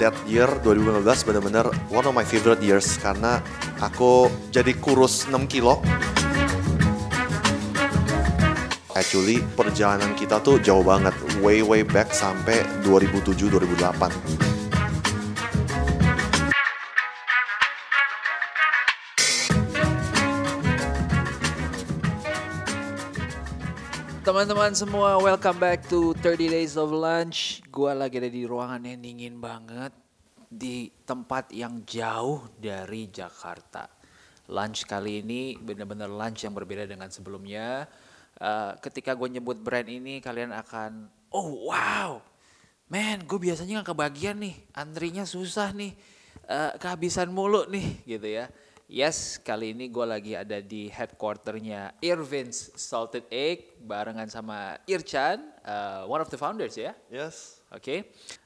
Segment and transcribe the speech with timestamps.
[0.00, 3.44] that year 2015 benar-benar one of my favorite years karena
[3.84, 5.84] aku jadi kurus 6 kilo.
[8.96, 11.12] Actually perjalanan kita tuh jauh banget,
[11.44, 14.48] way way back sampai 2007-2008.
[24.20, 27.59] Teman-teman semua, welcome back to 30 Days of Lunch.
[27.80, 29.96] Gua lagi ada di ruangan yang dingin banget
[30.52, 33.88] di tempat yang jauh dari Jakarta.
[34.52, 37.88] Lunch kali ini benar-benar lunch yang berbeda dengan sebelumnya.
[38.36, 42.20] Uh, ketika gue nyebut brand ini, kalian akan, oh wow,
[42.92, 45.96] man, gue biasanya nggak kebagian nih, antrinya susah nih,
[46.52, 48.52] uh, kehabisan mulu nih, gitu ya.
[48.92, 56.04] Yes, kali ini gue lagi ada di headquarternya Irvin's Salted Egg barengan sama Irchan, uh,
[56.04, 56.92] one of the founders ya.
[57.08, 57.59] Yes.
[57.70, 57.82] Oke.
[57.82, 57.98] Okay.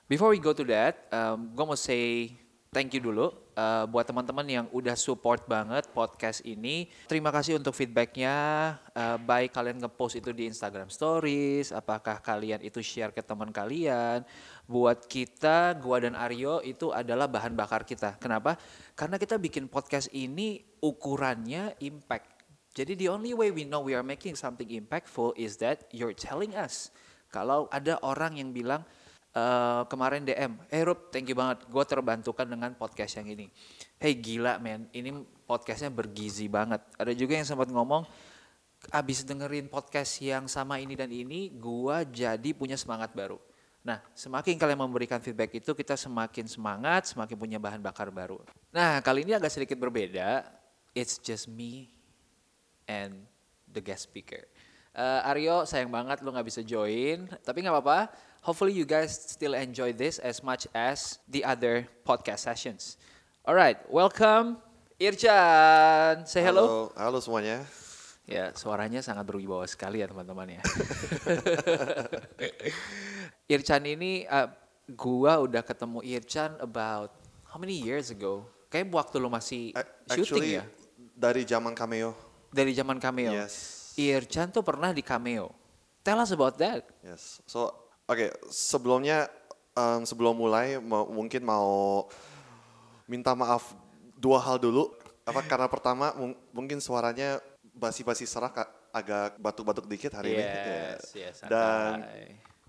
[0.05, 2.37] Before we go to that, um, gue mau say
[2.69, 6.93] thank you dulu uh, buat teman-teman yang udah support banget podcast ini.
[7.09, 8.35] Terima kasih untuk feedbacknya.
[8.93, 14.29] Uh, baik kalian ngepost itu di Instagram Stories, apakah kalian itu share ke teman kalian.
[14.69, 18.21] Buat kita, gua dan Aryo itu adalah bahan bakar kita.
[18.21, 18.61] Kenapa?
[18.93, 22.45] Karena kita bikin podcast ini ukurannya impact.
[22.75, 26.53] Jadi the only way we know we are making something impactful is that you're telling
[26.59, 26.91] us.
[27.31, 28.83] Kalau ada orang yang bilang,
[29.35, 33.51] Uh, kemarin DM, hey Rup, thank you banget, gue terbantukan dengan podcast yang ini.
[33.99, 35.11] Hey gila men, ini
[35.43, 36.79] podcastnya bergizi banget.
[36.95, 38.07] Ada juga yang sempat ngomong,
[38.95, 43.43] abis dengerin podcast yang sama ini dan ini, gue jadi punya semangat baru.
[43.83, 48.39] Nah, semakin kalian memberikan feedback itu, kita semakin semangat, semakin punya bahan bakar baru.
[48.71, 50.47] Nah, kali ini agak sedikit berbeda.
[50.95, 51.91] It's just me
[52.87, 53.27] and
[53.67, 54.47] the guest speaker.
[54.95, 59.57] Uh, Aryo, sayang banget lu gak bisa join, tapi gak apa-apa Hopefully you guys still
[59.57, 63.01] enjoy this as much as the other podcast sessions.
[63.49, 64.61] All right, welcome
[65.01, 66.29] Irchan.
[66.29, 66.93] Say hello.
[66.93, 67.65] Halo, halo semuanya.
[68.29, 70.63] Ya, suaranya sangat berwibawa sekali ya teman-teman ya.
[73.57, 74.53] Irchan ini, uh,
[74.93, 77.17] gua udah ketemu Irchan about
[77.49, 78.45] how many years ago?
[78.69, 79.73] Kayak waktu lu masih
[80.05, 80.65] Actually, syuting ya?
[81.17, 82.13] dari zaman cameo.
[82.53, 83.33] Dari zaman cameo.
[83.33, 83.97] Yes.
[83.97, 85.49] Irchan tuh pernah di cameo.
[86.05, 86.85] Tell us about that.
[87.01, 87.41] Yes.
[87.49, 89.29] So, oke, okay, sebelumnya
[89.77, 92.07] um, sebelum mulai mau, mungkin mau
[93.05, 93.75] minta maaf
[94.17, 94.93] dua hal dulu.
[95.25, 96.13] Apa karena pertama
[96.53, 97.41] mungkin suaranya
[97.73, 98.61] basi-basi serak
[98.93, 100.53] agak batuk-batuk dikit hari yes, ini.
[100.53, 102.05] Yes, yes, Dan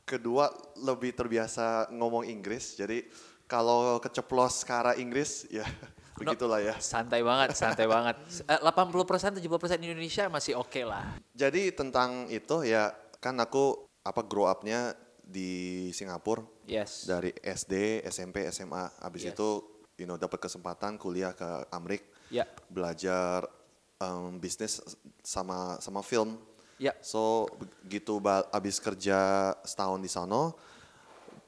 [0.07, 2.79] kedua lebih terbiasa ngomong Inggris.
[2.79, 3.05] Jadi
[3.45, 5.67] kalau keceplos ke arah Inggris ya
[6.19, 6.79] begitulah ya.
[6.79, 8.17] Santai banget, santai banget.
[8.47, 11.19] 80% 70% Indonesia masih oke okay lah.
[11.35, 16.45] Jadi tentang itu ya kan aku apa grow up-nya di Singapura.
[16.69, 17.09] Yes.
[17.09, 18.85] Dari SD, SMP, SMA.
[19.01, 19.33] Habis yes.
[19.33, 19.49] itu
[19.97, 22.05] you know dapat kesempatan kuliah ke Amrik.
[22.29, 22.45] Yeah.
[22.69, 23.49] Belajar
[23.97, 24.77] um, bisnis
[25.25, 26.37] sama sama film.
[26.77, 26.93] Ya.
[26.93, 26.95] Yeah.
[27.01, 28.21] So begitu
[28.53, 30.53] habis kerja setahun di sana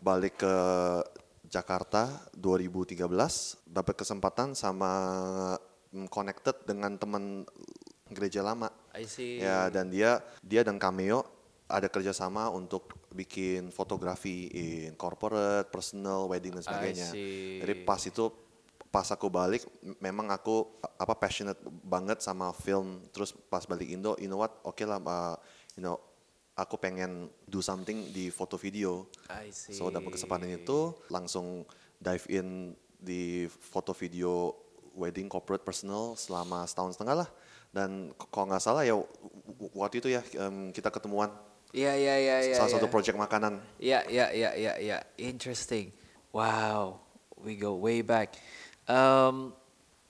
[0.01, 0.55] balik ke
[1.47, 3.07] Jakarta 2013
[3.63, 4.91] dapat kesempatan sama
[6.11, 7.47] connected dengan teman
[8.11, 8.71] gereja lama.
[8.95, 9.39] I see.
[9.39, 11.36] Ya dan dia dia dan Cameo
[11.67, 17.11] ada kerjasama untuk bikin fotografi in corporate, personal, wedding dan sebagainya.
[17.59, 18.31] Jadi pas itu
[18.87, 19.67] pas aku balik
[19.99, 23.03] memang aku apa passionate banget sama film.
[23.11, 24.63] Terus pas balik Indo you know what?
[24.63, 25.35] Oke okay lah uh,
[25.75, 25.99] you know
[26.55, 29.11] aku pengen do something di foto video.
[29.27, 29.75] I see.
[29.75, 31.67] so dapat kesempatan itu langsung
[31.99, 34.55] dive in di foto video
[34.97, 37.29] wedding corporate personal selama setahun setengah lah.
[37.75, 38.95] Dan kalau nggak salah ya
[39.75, 41.29] waktu itu ya um, kita ketemuan
[41.75, 42.55] Iya iya iya iya.
[42.55, 42.75] Salah ya.
[42.79, 43.59] satu project makanan.
[43.79, 44.97] Iya iya iya iya iya.
[45.19, 45.91] Interesting.
[46.31, 47.01] Wow,
[47.39, 48.35] we go way back.
[48.87, 49.51] Um,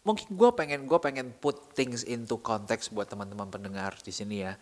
[0.05, 4.53] mungkin gue pengen gue pengen put things into context buat teman-teman pendengar di sini ya.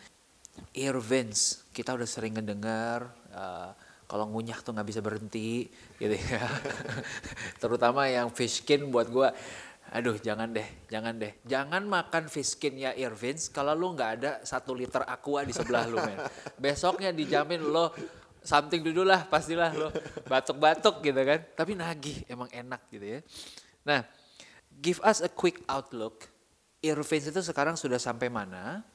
[0.71, 3.75] Irvins, kita udah sering ngedengar uh,
[4.07, 5.67] kalau ngunyah tuh nggak bisa berhenti
[5.99, 6.47] gitu ya.
[7.61, 9.27] Terutama yang fish skin buat gue
[9.93, 11.33] aduh jangan deh, jangan deh.
[11.45, 15.97] Jangan makan fish skinnya Irvins kalau lu nggak ada satu liter aqua di sebelah lu
[16.01, 16.17] men.
[16.57, 17.93] Besoknya dijamin lo
[18.41, 19.89] something dulu lah pastilah lo
[20.25, 21.39] batuk-batuk gitu kan.
[21.53, 23.19] Tapi nagih emang enak gitu ya.
[23.85, 24.01] Nah
[24.73, 26.29] give us a quick outlook.
[26.85, 28.85] Irvins itu sekarang sudah sampai mana?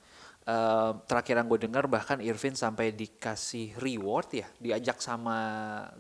[0.41, 5.37] Uh, terakhir yang gue dengar bahkan Irvin sampai dikasih reward ya, diajak sama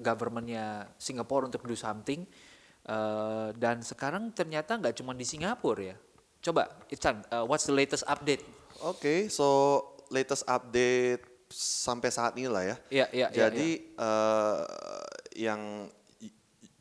[0.01, 2.25] governmentnya Singapura untuk do something
[2.91, 5.97] Uh, dan sekarang ternyata nggak cuma di Singapura ya.
[6.43, 8.43] Coba, Ican, uh, what's the latest update?
[8.83, 9.47] Oke, okay, so
[10.11, 11.23] latest update
[11.55, 12.77] sampai saat ini lah ya.
[12.91, 14.03] Iya, iya, Jadi ya, ya.
[14.03, 14.61] Uh,
[15.39, 15.61] yang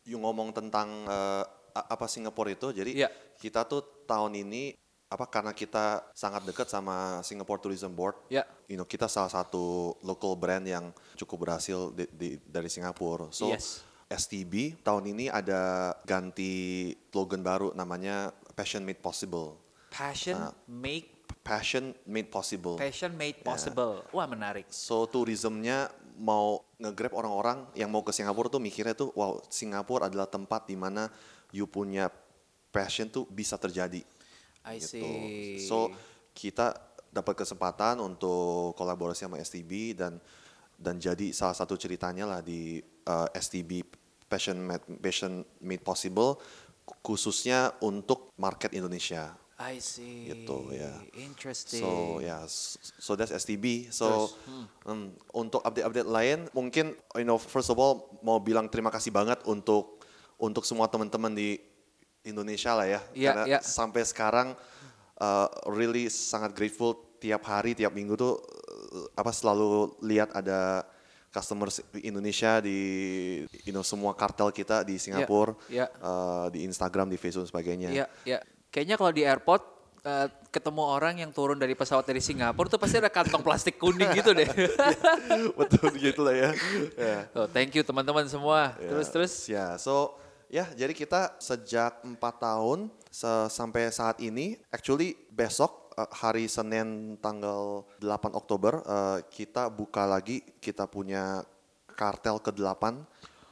[0.02, 1.46] you ngomong tentang uh,
[1.78, 3.12] apa Singapura itu, jadi yeah.
[3.38, 4.74] kita tuh tahun ini
[5.10, 8.46] apa karena kita sangat dekat sama Singapore Tourism Board, yeah.
[8.66, 13.30] you know kita salah satu local brand yang cukup berhasil di, di, dari Singapura.
[13.30, 13.89] So yes.
[14.10, 19.54] STB tahun ini ada ganti slogan baru namanya Passion Made Possible.
[19.94, 22.82] Passion uh, Make Passion Made Possible.
[22.82, 24.02] Passion Made Possible.
[24.10, 24.16] Yeah.
[24.18, 24.66] Wah menarik.
[24.74, 30.26] So tourismnya mau nge-grab orang-orang yang mau ke Singapura tuh mikirnya tuh wow Singapura adalah
[30.26, 31.08] tempat di mana
[31.54, 32.10] you punya
[32.74, 34.02] passion tuh bisa terjadi
[34.66, 35.00] I gitu.
[35.00, 35.64] see.
[35.64, 35.94] So
[36.34, 36.76] kita
[37.10, 40.18] dapat kesempatan untuk kolaborasi sama STB dan
[40.80, 42.80] dan jadi salah satu ceritanya lah di
[43.10, 43.99] uh, eh, STB
[44.30, 46.38] Passion Made, Passion Made Possible
[47.02, 49.34] khususnya untuk market Indonesia.
[49.60, 50.31] I see.
[50.31, 50.96] Gitu ya.
[51.20, 51.84] Interesting.
[51.84, 52.42] So ya, yeah,
[53.04, 53.92] so that's STB.
[53.92, 54.66] So hmm.
[54.88, 55.02] um,
[55.36, 60.00] untuk update-update lain, mungkin you know first of all mau bilang terima kasih banget untuk
[60.40, 61.60] untuk semua teman-teman di
[62.24, 63.02] Indonesia lah ya.
[63.12, 63.62] Yeah, Karena yeah.
[63.62, 64.56] sampai sekarang
[65.20, 70.88] uh, really sangat grateful tiap hari tiap minggu tuh uh, apa selalu lihat ada
[71.30, 71.70] customer
[72.02, 72.80] Indonesia di
[73.66, 75.90] you know semua kartel kita di Singapura, yeah, yeah.
[76.02, 77.90] Uh, di Instagram, di Facebook dan sebagainya.
[77.90, 78.42] Iya, yeah, yeah.
[78.70, 79.64] Kayaknya kalau di airport
[80.06, 84.10] uh, ketemu orang yang turun dari pesawat dari Singapura tuh pasti ada kantong plastik kuning
[84.14, 84.50] gitu deh.
[85.60, 86.50] Betul gitu lah ya.
[86.98, 87.22] Yeah.
[87.34, 88.78] So, thank you teman-teman semua.
[88.78, 88.90] Yeah.
[88.94, 89.34] Terus terus.
[89.46, 89.72] Ya, yeah.
[89.78, 90.18] so
[90.50, 92.90] Ya, jadi kita sejak empat tahun
[93.54, 100.88] sampai saat ini, actually besok hari Senin tanggal 8 Oktober uh, kita buka lagi kita
[100.88, 101.44] punya
[102.00, 103.04] kartel ke-8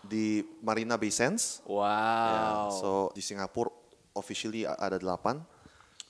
[0.07, 1.59] di Marina Bay Sands.
[1.67, 1.83] Wow.
[1.83, 3.73] Ya, so di Singapura
[4.15, 5.43] officially ada 8.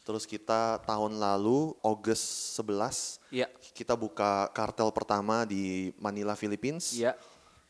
[0.06, 3.48] Terus kita tahun lalu August 11 ya.
[3.75, 6.95] kita buka kartel pertama di Manila, Philippines.
[6.95, 7.18] Ya.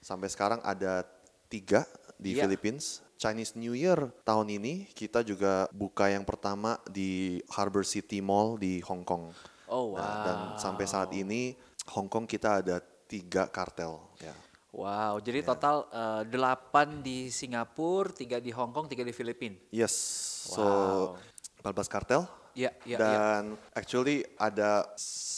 [0.05, 1.01] Sampai sekarang ada
[1.49, 1.87] tiga
[2.21, 2.45] di ya.
[2.45, 3.01] Philippines.
[3.17, 8.79] Chinese New Year tahun ini kita juga buka yang pertama di Harbor City Mall di
[8.85, 9.33] Hong Kong.
[9.67, 9.99] Oh wow.
[9.99, 11.57] Nah, dan sampai saat ini
[11.89, 12.77] Hong Kong kita ada
[13.09, 13.97] tiga kartel.
[14.21, 14.35] Ya.
[14.77, 15.49] Wow, jadi yeah.
[15.49, 19.57] total uh, delapan di Singapura, tiga di Hong Kong, tiga di Filipina.
[19.73, 19.95] Yes,
[20.53, 20.53] wow.
[20.53, 20.63] so
[21.65, 22.21] 14 kartel.
[22.57, 23.77] Yeah, yeah, Dan yeah.
[23.77, 24.85] actually ada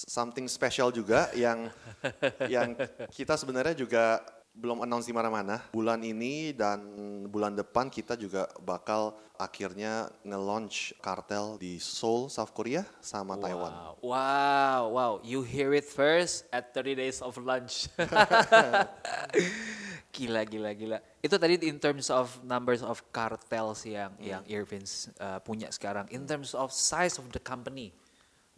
[0.07, 1.67] something special juga yang
[2.53, 2.75] yang
[3.11, 4.23] kita sebenarnya juga
[4.53, 5.63] belum announce di mana-mana.
[5.71, 6.83] Bulan ini dan
[7.29, 13.43] bulan depan kita juga bakal akhirnya nge-launch kartel di Seoul, South Korea sama wow.
[13.43, 13.73] Taiwan.
[14.03, 15.11] Wow, wow.
[15.23, 17.87] You hear it first at 30 days of lunch.
[20.15, 20.97] gila, gila, gila.
[21.23, 24.27] Itu tadi in terms of numbers of cartels yang hmm.
[24.27, 26.11] yang Irvins uh, punya sekarang.
[26.11, 27.95] In terms of size of the company,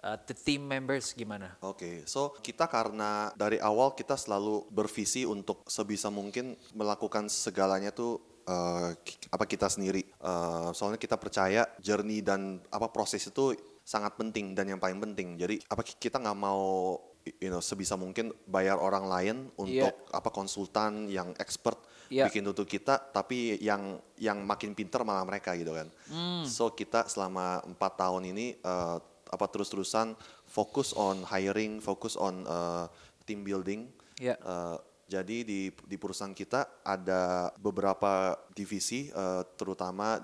[0.04, 1.58] uh, the team members gimana?
[1.62, 1.96] Oke, okay.
[2.10, 8.20] so kita karena dari awal kita selalu bervisi untuk sebisa mungkin melakukan segalanya tuh
[8.50, 8.94] uh,
[9.32, 10.06] apa kita sendiri.
[10.22, 15.38] Uh, soalnya kita percaya journey dan apa proses itu sangat penting dan yang paling penting.
[15.38, 16.98] Jadi apa kita nggak mau
[17.38, 20.18] you know sebisa mungkin bayar orang lain untuk yeah.
[20.18, 21.78] apa konsultan yang expert
[22.10, 22.26] yeah.
[22.26, 26.50] bikin untuk kita tapi yang yang makin pinter malah mereka gitu kan mm.
[26.50, 28.98] so kita selama empat tahun ini uh,
[29.32, 30.14] apa terus-terusan
[30.46, 32.86] fokus on hiring, fokus on uh,
[33.24, 33.88] team building.
[34.20, 34.38] Yeah.
[34.44, 34.78] Uh,
[35.08, 40.20] jadi di di perusahaan kita ada beberapa divisi, uh, terutama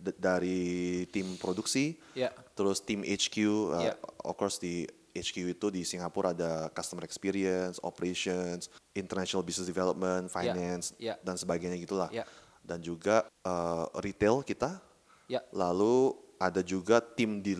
[0.00, 2.32] dari tim produksi, yeah.
[2.54, 3.36] terus tim HQ,
[3.74, 3.96] uh, yeah.
[4.22, 10.94] of course di HQ itu di Singapura ada customer experience, operations, international business development, finance
[10.96, 11.14] yeah.
[11.14, 11.16] Yeah.
[11.26, 12.08] dan sebagainya gitulah.
[12.14, 12.26] Yeah.
[12.62, 14.78] Dan juga uh, retail kita.
[15.26, 15.42] Yeah.
[15.50, 17.58] Lalu ada juga tim di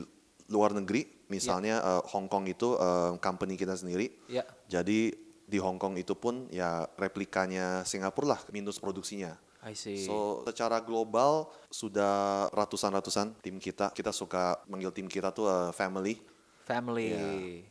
[0.51, 1.97] luar negeri, misalnya yeah.
[1.97, 2.03] Ya.
[2.03, 4.11] uh, Hong Kong itu uh, company kita sendiri.
[4.27, 4.45] Yeah.
[4.67, 5.15] Jadi
[5.47, 9.39] di Hong Kong itu pun ya replikanya Singapura lah minus produksinya.
[9.63, 10.03] I see.
[10.03, 13.95] So secara global sudah ratusan-ratusan tim kita.
[13.95, 16.19] Kita suka manggil tim kita tuh uh, family.
[16.67, 17.07] Family.
[17.15, 17.65] Yeah.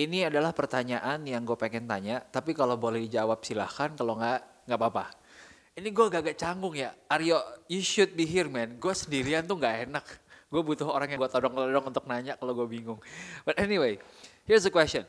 [0.00, 4.78] Ini adalah pertanyaan yang gue pengen tanya, tapi kalau boleh dijawab silahkan, kalau nggak nggak
[4.80, 5.12] apa-apa.
[5.76, 7.36] Ini gue agak-agak canggung ya, Aryo,
[7.68, 8.80] you should be here man.
[8.80, 10.06] Gue sendirian tuh nggak enak
[10.50, 12.98] gue butuh orang yang gue todong-todong untuk nanya kalau gue bingung.
[13.46, 14.02] But anyway,
[14.42, 15.06] here's the question.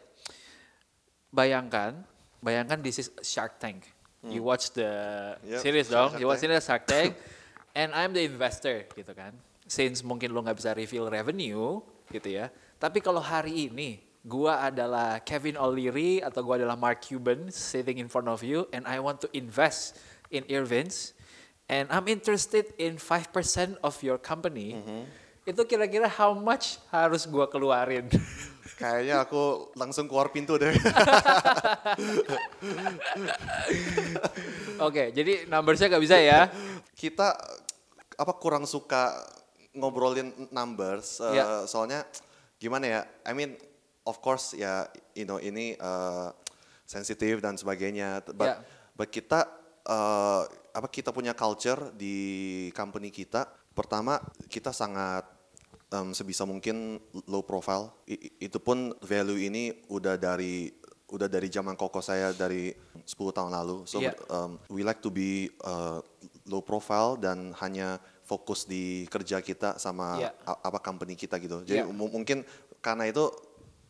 [1.33, 2.05] Bayangkan,
[2.45, 3.89] bayangkan this is Shark Tank.
[4.21, 4.29] Hmm.
[4.29, 7.17] You watch the yep, series dong, you watch the Shark Tank,
[7.79, 9.33] and I'm the investor gitu kan.
[9.65, 11.81] Since mungkin lo nggak bisa reveal revenue
[12.13, 12.53] gitu ya.
[12.77, 18.05] Tapi kalau hari ini gue adalah Kevin O'Leary atau gue adalah Mark Cuban sitting in
[18.05, 19.97] front of you and I want to invest
[20.29, 21.17] in Irvins
[21.65, 24.77] and I'm interested in 5% of your company.
[24.77, 28.09] Mm -hmm itu kira-kira how much harus gua keluarin?
[28.81, 30.73] Kayaknya aku langsung keluar pintu deh.
[30.73, 30.81] Oke,
[34.81, 36.49] okay, jadi numbersnya gak bisa ya?
[37.01, 37.33] kita
[38.13, 39.17] apa kurang suka
[39.73, 41.65] ngobrolin numbers uh, yeah.
[41.65, 42.05] soalnya
[42.61, 43.57] gimana ya I mean
[44.05, 44.85] of course ya
[45.17, 46.29] you know ini uh,
[46.85, 48.59] sensitif dan sebagainya but yeah.
[48.93, 49.49] but kita
[49.89, 50.45] uh,
[50.77, 53.49] apa kita punya culture di company kita
[53.81, 55.25] pertama kita sangat
[55.89, 57.89] um, sebisa mungkin low profile.
[58.05, 60.69] I, itu pun value ini udah dari
[61.11, 62.71] udah dari zaman koko saya dari
[63.03, 63.83] 10 tahun lalu.
[63.83, 64.15] So yeah.
[64.31, 65.99] um, we like to be uh,
[66.47, 70.31] low profile dan hanya fokus di kerja kita sama yeah.
[70.47, 71.67] apa company kita gitu.
[71.67, 71.91] Jadi yeah.
[71.91, 72.47] mungkin
[72.79, 73.27] karena itu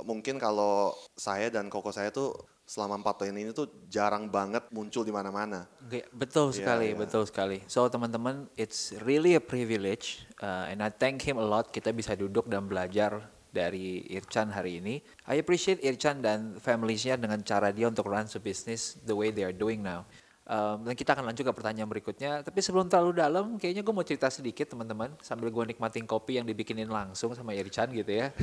[0.01, 2.33] mungkin kalau saya dan koko saya tuh
[2.71, 5.67] selama empat tahun ini tuh jarang banget muncul di mana-mana.
[6.15, 6.99] Betul iya, sekali, yeah.
[7.03, 7.59] betul sekali.
[7.67, 11.67] So teman-teman, it's really a privilege uh, and I thank him a lot.
[11.75, 15.03] Kita bisa duduk dan belajar dari Irchan hari ini.
[15.27, 19.43] I appreciate Irchan dan familiesnya dengan cara dia untuk run the business the way they
[19.43, 20.07] are doing now.
[20.51, 22.43] Um, dan kita akan lanjut ke pertanyaan berikutnya.
[22.43, 26.43] Tapi sebelum terlalu dalam, kayaknya gue mau cerita sedikit teman-teman sambil gue nikmatin kopi yang
[26.43, 28.35] dibikinin langsung sama Irchan gitu ya.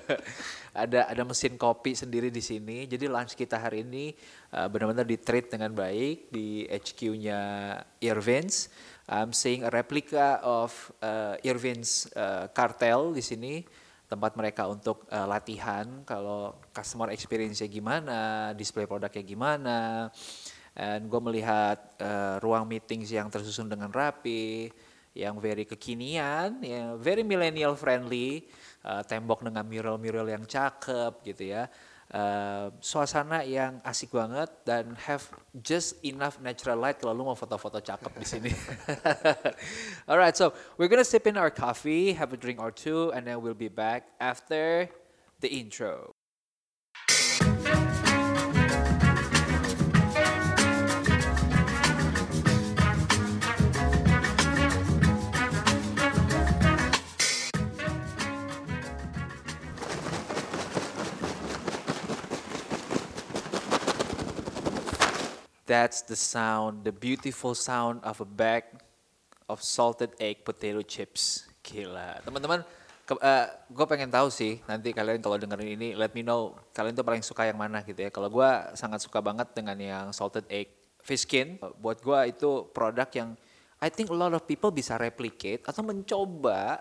[0.88, 2.88] ada ada mesin kopi sendiri di sini.
[2.88, 4.16] Jadi lunch kita hari ini
[4.56, 7.40] uh, benar-benar di treat dengan baik di HQ-nya
[8.00, 8.72] Irvins.
[9.04, 10.72] I'm seeing a replica of
[11.04, 13.60] uh, Irvins uh, cartel di sini
[14.08, 18.20] tempat mereka untuk uh, latihan kalau customer experience-nya gimana,
[18.56, 20.08] display produknya gimana
[20.74, 24.74] dan gue melihat uh, ruang meetings yang tersusun dengan rapi,
[25.14, 28.50] yang very kekinian, yang very millennial friendly,
[28.82, 31.70] uh, tembok dengan mural-mural yang cakep gitu ya.
[32.14, 35.24] Uh, suasana yang asik banget dan have
[35.62, 38.50] just enough natural light kalau lu mau foto-foto cakep di sini.
[40.10, 43.38] Alright, so we're gonna sip in our coffee, have a drink or two, and then
[43.38, 44.90] we'll be back after
[45.38, 46.13] the intro.
[65.64, 68.68] That's the sound, the beautiful sound of a bag
[69.48, 71.48] of salted egg potato chips.
[71.64, 72.20] Gila.
[72.20, 76.52] Teman-teman, uh, eh, gue pengen tahu sih nanti kalian kalau dengerin ini, let me know
[76.76, 78.12] kalian tuh paling suka yang mana gitu ya.
[78.12, 80.68] Kalau gue sangat suka banget dengan yang salted egg
[81.00, 81.56] fish skin.
[81.80, 83.32] Buat gue itu produk yang
[83.80, 86.80] I think a lot of people bisa replicate atau mencoba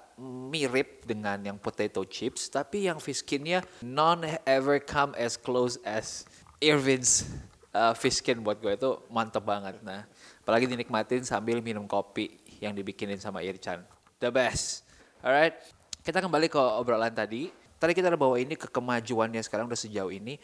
[0.51, 6.23] mirip dengan yang potato chips, tapi yang fish skinnya none ever come as close as
[6.63, 7.27] Irvin's
[7.74, 9.82] uh, fish skin buat gue itu mantep banget.
[9.82, 10.06] Nah,
[10.46, 13.84] apalagi dinikmatin sambil minum kopi yang dibikinin sama Irchan.
[14.22, 14.88] The best.
[15.20, 15.58] Alright,
[16.06, 17.51] kita kembali ke obrolan tadi.
[17.82, 20.39] Tadi kita udah bawa ini ke kemajuannya sekarang udah sejauh ini.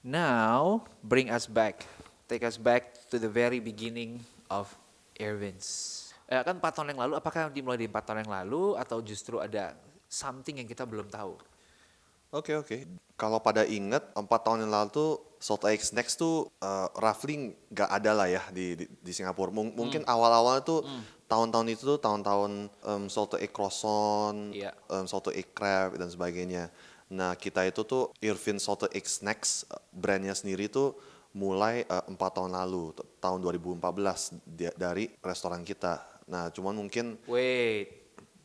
[0.00, 1.84] Now, bring us back.
[2.24, 4.72] Take us back to the very beginning of
[5.20, 6.00] Irvins.
[6.30, 9.42] Eh, kan 4 tahun yang lalu, apakah dimulai di 4 tahun yang lalu atau justru
[9.42, 9.76] ada
[10.08, 11.36] something yang kita belum tahu?
[12.30, 12.66] Oke okay, oke.
[12.66, 12.80] Okay.
[13.18, 15.10] Kalau pada inget empat tahun yang lalu tuh
[15.42, 19.50] Salt Lake Snacks tuh uh, roughly nggak ada lah ya di di, di Singapura.
[19.50, 20.14] M mungkin hmm.
[20.14, 21.26] awal-awalnya tuh hmm.
[21.26, 24.70] tahun-tahun itu tuh tahun-tahun um, Salt Lake Croissant, yeah.
[24.94, 26.70] um, Salt Lake Crab dan sebagainya.
[27.10, 30.94] Nah kita itu tuh Irvin Salt Lake Snacks brandnya sendiri tuh
[31.34, 36.22] mulai uh, empat tahun lalu tahun 2014 di, dari restoran kita.
[36.30, 38.00] Nah cuman mungkin wait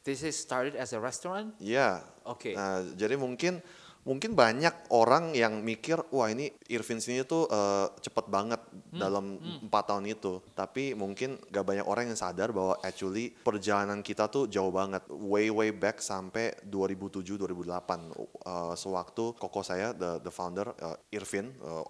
[0.06, 1.58] This is started as a restaurant?
[1.58, 2.06] Iya.
[2.26, 2.52] Oke.
[2.52, 2.54] Okay.
[2.58, 3.62] Nah, jadi mungkin
[4.06, 9.02] mungkin banyak orang yang mikir wah ini Irvin sini tuh uh, cepet banget hmm.
[9.02, 9.66] dalam hmm.
[9.66, 9.90] empat hmm.
[9.90, 14.70] tahun itu tapi mungkin gak banyak orang yang sadar bahwa actually perjalanan kita tuh jauh
[14.70, 20.94] banget way way back sampai 2007 2008 uh, sewaktu koko saya the the founder uh,
[21.10, 21.82] Irvin uh,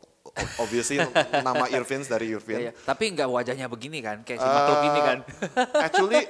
[0.63, 1.03] obviously
[1.43, 2.57] nama Irvin dari Irvin.
[2.57, 2.73] Ya, ya.
[2.73, 5.17] Tapi nggak wajahnya begini kan, kayak si uh, makhluk ini kan.
[5.85, 6.21] actually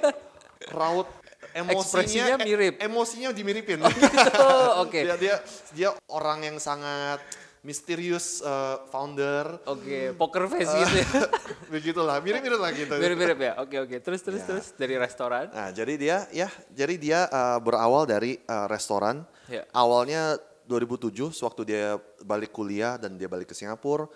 [0.76, 1.08] raut
[1.56, 2.74] emosinya mirip.
[2.76, 3.78] E emosinya dimiripin.
[3.80, 4.08] Oh, gitu.
[4.84, 5.00] Oke.
[5.00, 5.02] Okay.
[5.04, 5.36] dia, dia
[5.72, 7.24] dia orang yang sangat
[7.66, 9.58] misterius uh, founder.
[9.66, 10.04] Oke, okay.
[10.14, 11.08] poker face uh, gitu ya.
[11.74, 12.94] begitulah, mirip-mirip lah gitu.
[12.94, 13.52] Mirip-mirip ya.
[13.58, 13.88] Oke, okay, oke.
[13.90, 13.98] Okay.
[13.98, 14.46] Terus terus ya.
[14.46, 15.50] terus dari restoran.
[15.50, 19.26] Nah, jadi dia ya, jadi dia uh, berawal dari uh, restoran.
[19.50, 19.66] Ya.
[19.74, 20.38] Awalnya
[20.70, 24.06] 2007 sewaktu dia balik kuliah dan dia balik ke Singapura,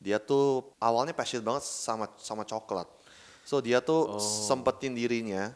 [0.00, 2.88] dia tuh awalnya passion banget sama sama coklat.
[3.44, 4.20] So dia tuh oh.
[4.20, 5.52] sempetin dirinya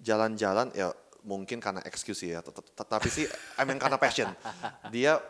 [0.00, 0.90] jalan-jalan ya
[1.24, 2.40] mungkin karena excuse ya,
[2.74, 3.28] tapi sih
[3.60, 4.32] I mean karena passion.
[4.88, 5.20] Dia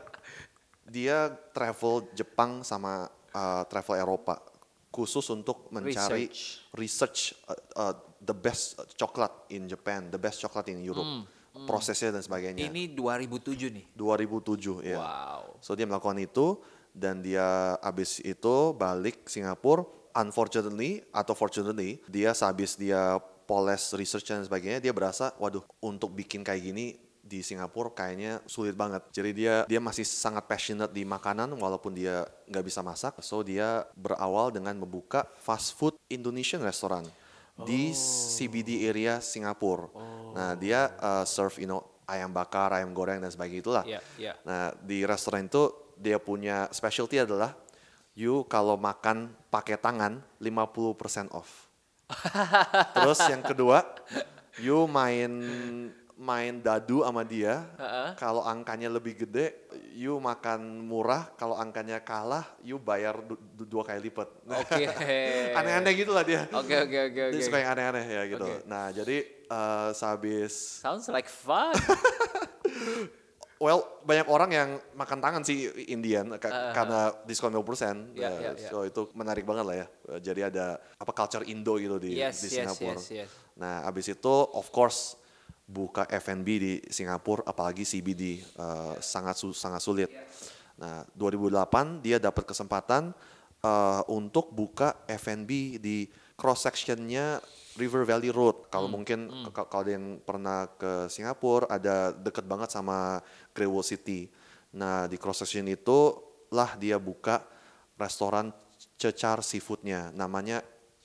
[0.86, 4.42] dia travel Jepang sama uh, travel Eropa
[4.90, 10.66] khusus untuk mencari research, research uh, uh, the best coklat in Japan, the best coklat
[10.70, 11.06] in Europe.
[11.06, 11.22] Hmm,
[11.54, 11.66] hmm.
[11.66, 12.66] prosesnya dan sebagainya.
[12.66, 13.86] Ini 2007 nih.
[13.94, 14.98] 2007 ya.
[14.98, 15.62] Wow.
[15.62, 16.58] So dia melakukan itu
[16.90, 19.86] dan dia habis itu balik Singapura.
[20.10, 26.46] Unfortunately atau fortunately dia sehabis dia poles research dan sebagainya dia berasa waduh untuk bikin
[26.46, 29.02] kayak gini di Singapura kayaknya sulit banget.
[29.10, 33.18] Jadi dia dia masih sangat passionate di makanan walaupun dia nggak bisa masak.
[33.22, 37.66] So dia berawal dengan membuka fast food Indonesian restaurant oh.
[37.66, 37.90] di
[38.38, 39.90] CBD area Singapura.
[39.90, 40.34] Oh.
[40.34, 43.84] Nah dia uh, serve you know ayam bakar, ayam goreng dan sebagainya itulah.
[43.86, 44.34] Yeah, yeah.
[44.42, 47.54] Nah di restoran itu dia punya specialty adalah
[48.18, 51.69] you kalau makan pakai tangan 50% off.
[52.96, 53.84] Terus yang kedua,
[54.58, 55.32] you main
[56.20, 58.12] main dadu sama dia, uh-uh.
[58.20, 59.56] kalau angkanya lebih gede,
[59.96, 64.28] you makan murah, kalau angkanya kalah, you bayar du- du- dua kali lipat.
[64.44, 64.84] Oke.
[64.84, 65.56] Okay.
[65.58, 66.44] aneh-aneh gitu lah dia.
[66.52, 68.44] Oke oke oke Dia suka yang aneh-aneh ya gitu.
[68.44, 68.68] Okay.
[68.68, 69.16] Nah jadi
[69.48, 70.84] uh, sehabis.
[70.84, 71.72] Sounds like fun.
[73.60, 76.40] well banyak orang yang makan tangan sih Indian uh,
[76.72, 77.60] karena diskon 50%.
[78.16, 78.70] Yeah, uh, yeah, yeah.
[78.72, 79.86] So itu menarik banget lah ya.
[80.18, 82.96] Jadi ada apa culture Indo gitu di yes, di Singapura.
[82.96, 83.30] Yes, yes, yes.
[83.60, 85.20] Nah abis itu of course
[85.70, 90.10] buka F&B di Singapura apalagi CBD uh, sangat su sangat sulit.
[90.80, 93.12] Nah, 2008 dia dapat kesempatan
[93.62, 97.38] uh, untuk buka F&B di cross sectionnya
[97.80, 98.68] River Valley Road.
[98.68, 98.94] Kalau hmm.
[98.94, 99.56] mungkin hmm.
[99.56, 103.24] kalau yang pernah ke Singapura ada deket banget sama
[103.56, 104.28] Great Wall City.
[104.76, 106.14] Nah, di cross section itu
[106.52, 107.42] lah dia buka
[107.96, 108.52] restoran
[109.00, 110.60] cecar seafoodnya namanya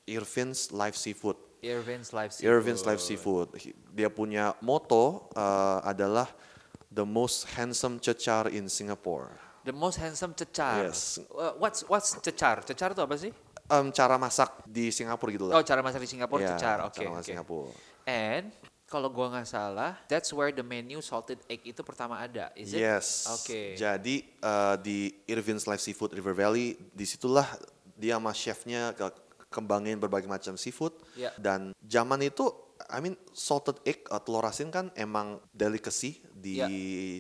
[0.06, 1.40] Irvin's Live Seafood.
[1.66, 2.52] Irvin's Live Seafood.
[2.52, 3.48] Irvin's Live Seafood.
[3.90, 6.30] Dia punya moto uh, adalah
[6.94, 9.34] the most handsome cecar in Singapore.
[9.66, 10.86] The most handsome cecar.
[10.86, 11.18] Yes.
[11.34, 12.62] Uh, what's what's cecar?
[12.62, 13.34] Cecar itu apa sih?
[13.66, 15.58] Um, cara masak di Singapura gitu lah.
[15.58, 16.78] Oh, cara masak di Singapura yeah, cecar.
[16.86, 17.02] Oke.
[17.02, 17.28] Okay, cara okay.
[17.34, 17.72] Singapura.
[18.06, 18.46] And
[18.86, 22.86] kalau gua nggak salah, that's where the menu salted egg itu pertama ada, is it?
[22.86, 23.26] Yes.
[23.26, 23.42] Oke.
[23.42, 23.68] Okay.
[23.74, 27.50] Jadi uh, di Irvin's Live Seafood River Valley, di situlah
[27.98, 29.10] dia sama chefnya ke
[29.50, 31.32] kembangin berbagai macam seafood yeah.
[31.40, 32.52] dan zaman itu
[32.92, 36.70] I mean salted egg uh, telur asin kan emang delicacy di yeah.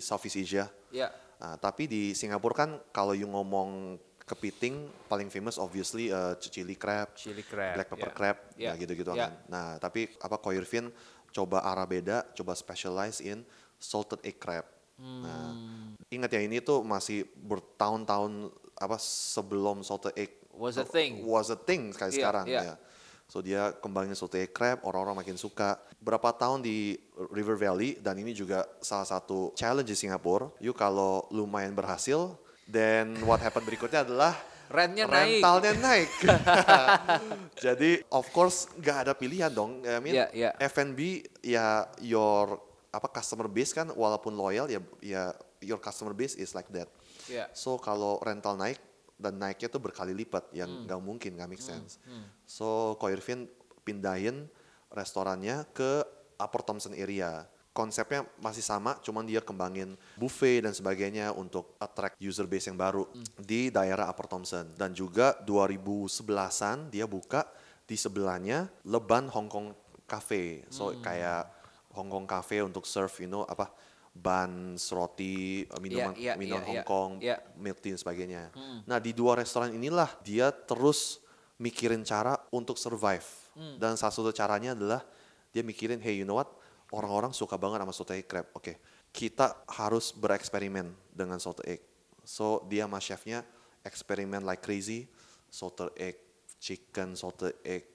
[0.03, 0.67] Southeast Asia.
[0.91, 1.15] Yeah.
[1.39, 7.13] Uh, tapi di Singapura kan kalau you ngomong kepiting paling famous obviously uh, chili crab,
[7.13, 8.17] chili crab, black pepper yeah.
[8.17, 8.73] crab, yeah.
[8.73, 9.29] nah gitu-gitu yeah.
[9.29, 9.31] kan.
[9.45, 10.89] Nah, tapi apa Koirvin
[11.29, 13.45] coba arah beda, coba specialize in
[13.77, 14.65] salted egg crab.
[14.97, 15.21] Hmm.
[15.21, 15.49] Nah,
[16.09, 18.49] ingat ya ini tuh masih bertahun-tahun
[18.81, 21.21] apa sebelum salted egg was a thing.
[21.21, 22.63] Was a thing kayak yeah, sekarang yeah.
[22.73, 22.75] ya.
[23.25, 25.81] So dia kembangin sote crab, orang-orang makin suka.
[25.97, 26.93] Berapa tahun di
[27.33, 30.53] River Valley dan ini juga salah satu challenge di Singapura.
[30.61, 32.37] You kalau lumayan berhasil,
[32.69, 34.33] then what happen berikutnya adalah
[34.69, 35.41] rentnya naik.
[35.41, 36.09] Rentalnya naik.
[37.65, 39.85] Jadi of course nggak ada pilihan dong.
[39.85, 40.53] I mean yeah, yeah.
[40.57, 42.57] F&B ya your
[42.89, 46.89] apa customer base kan walaupun loyal ya ya your customer base is like that.
[47.29, 47.51] Yeah.
[47.53, 48.79] So kalau rental naik
[49.15, 50.83] dan naiknya tuh berkali lipat yang hmm.
[50.89, 51.07] nggak hmm.
[51.07, 52.01] mungkin nggak make hmm, sense.
[52.03, 52.23] Hmm.
[52.23, 52.27] Hmm.
[52.47, 53.47] So Ko Irvin
[53.85, 54.49] pindahin
[54.91, 56.03] restorannya ke
[56.35, 57.47] Upper Thompson area.
[57.75, 63.03] Konsepnya masih sama, cuman dia kembangin buffet dan sebagainya untuk attract user base yang baru
[63.03, 63.43] hmm.
[63.43, 64.71] di daerah Upper Thompson.
[64.79, 67.43] Dan juga 2011-an dia buka
[67.83, 69.75] di sebelahnya Leban Hong Kong
[70.07, 70.63] Cafe.
[70.71, 71.03] So hmm.
[71.03, 71.51] kayak
[71.99, 73.67] Hong Kong Cafe untuk serve, you know apa
[74.15, 77.39] buns, roti, eh, minuman yeah, yeah, minuman yeah, Hong yeah, Kong, yeah.
[77.59, 78.43] milk tea dan sebagainya.
[78.55, 78.87] Hmm.
[78.87, 81.19] Nah di dua restoran inilah dia terus
[81.59, 83.27] mikirin cara untuk survive.
[83.55, 83.75] Hmm.
[83.75, 85.03] Dan salah satu caranya adalah
[85.51, 86.47] dia mikirin, hey you know what,
[86.95, 88.47] orang-orang suka banget sama egg crab.
[88.55, 88.75] Oke, okay.
[89.11, 91.83] kita harus bereksperimen dengan soto egg.
[92.23, 93.43] So dia sama chefnya
[93.83, 95.05] eksperimen like crazy,
[95.51, 96.17] soto egg
[96.57, 97.85] chicken, soto egg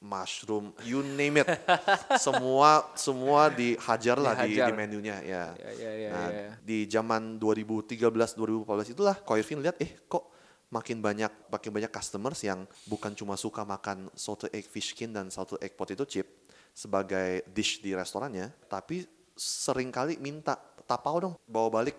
[0.00, 1.48] mushroom, you name it.
[2.24, 5.44] semua semua dihajar lah di, di menunya ya.
[5.56, 6.52] ya, ya, ya nah, ya, ya.
[6.60, 10.36] di zaman 2013 2014 itulah Ko Irvin lihat eh kok
[10.68, 15.30] makin banyak makin banyak customers yang bukan cuma suka makan salted egg fish skin dan
[15.30, 16.26] salted egg potato chip
[16.76, 21.96] sebagai dish di restorannya, tapi sering kali minta tapau dong bawa balik.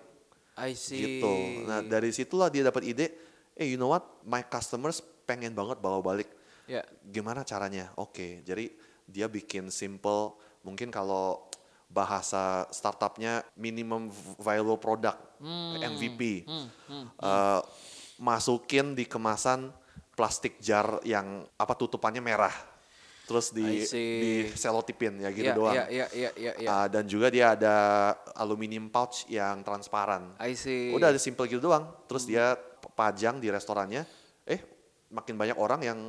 [0.53, 1.17] I see.
[1.17, 1.33] Gitu.
[1.65, 3.07] Nah dari situlah dia dapat ide,
[3.57, 6.29] eh you know what, my customers pengen banget bawa balik
[6.67, 6.83] Yeah.
[6.99, 7.89] Gimana caranya?
[7.95, 8.67] Oke, okay, jadi
[9.07, 10.35] dia bikin simple.
[10.67, 11.47] Mungkin kalau
[11.87, 15.95] bahasa startupnya minimum viable product hmm.
[15.95, 16.43] MVP.
[16.43, 16.67] Hmm.
[16.91, 17.07] Hmm.
[17.15, 17.61] Uh,
[18.19, 19.71] masukin di kemasan
[20.11, 22.53] plastik jar yang apa tutupannya merah.
[23.27, 25.75] Terus di di selotipin ya gitu yeah, doang.
[25.75, 26.71] Yeah, yeah, yeah, yeah, yeah.
[26.71, 27.75] Uh, dan juga dia ada
[28.39, 30.31] aluminium pouch yang transparan.
[30.39, 30.95] I see.
[30.95, 31.91] Udah ada simple gitu doang.
[32.07, 32.31] Terus hmm.
[32.31, 32.55] dia
[32.95, 34.07] pajang di restorannya.
[34.47, 35.99] Eh makin banyak orang yang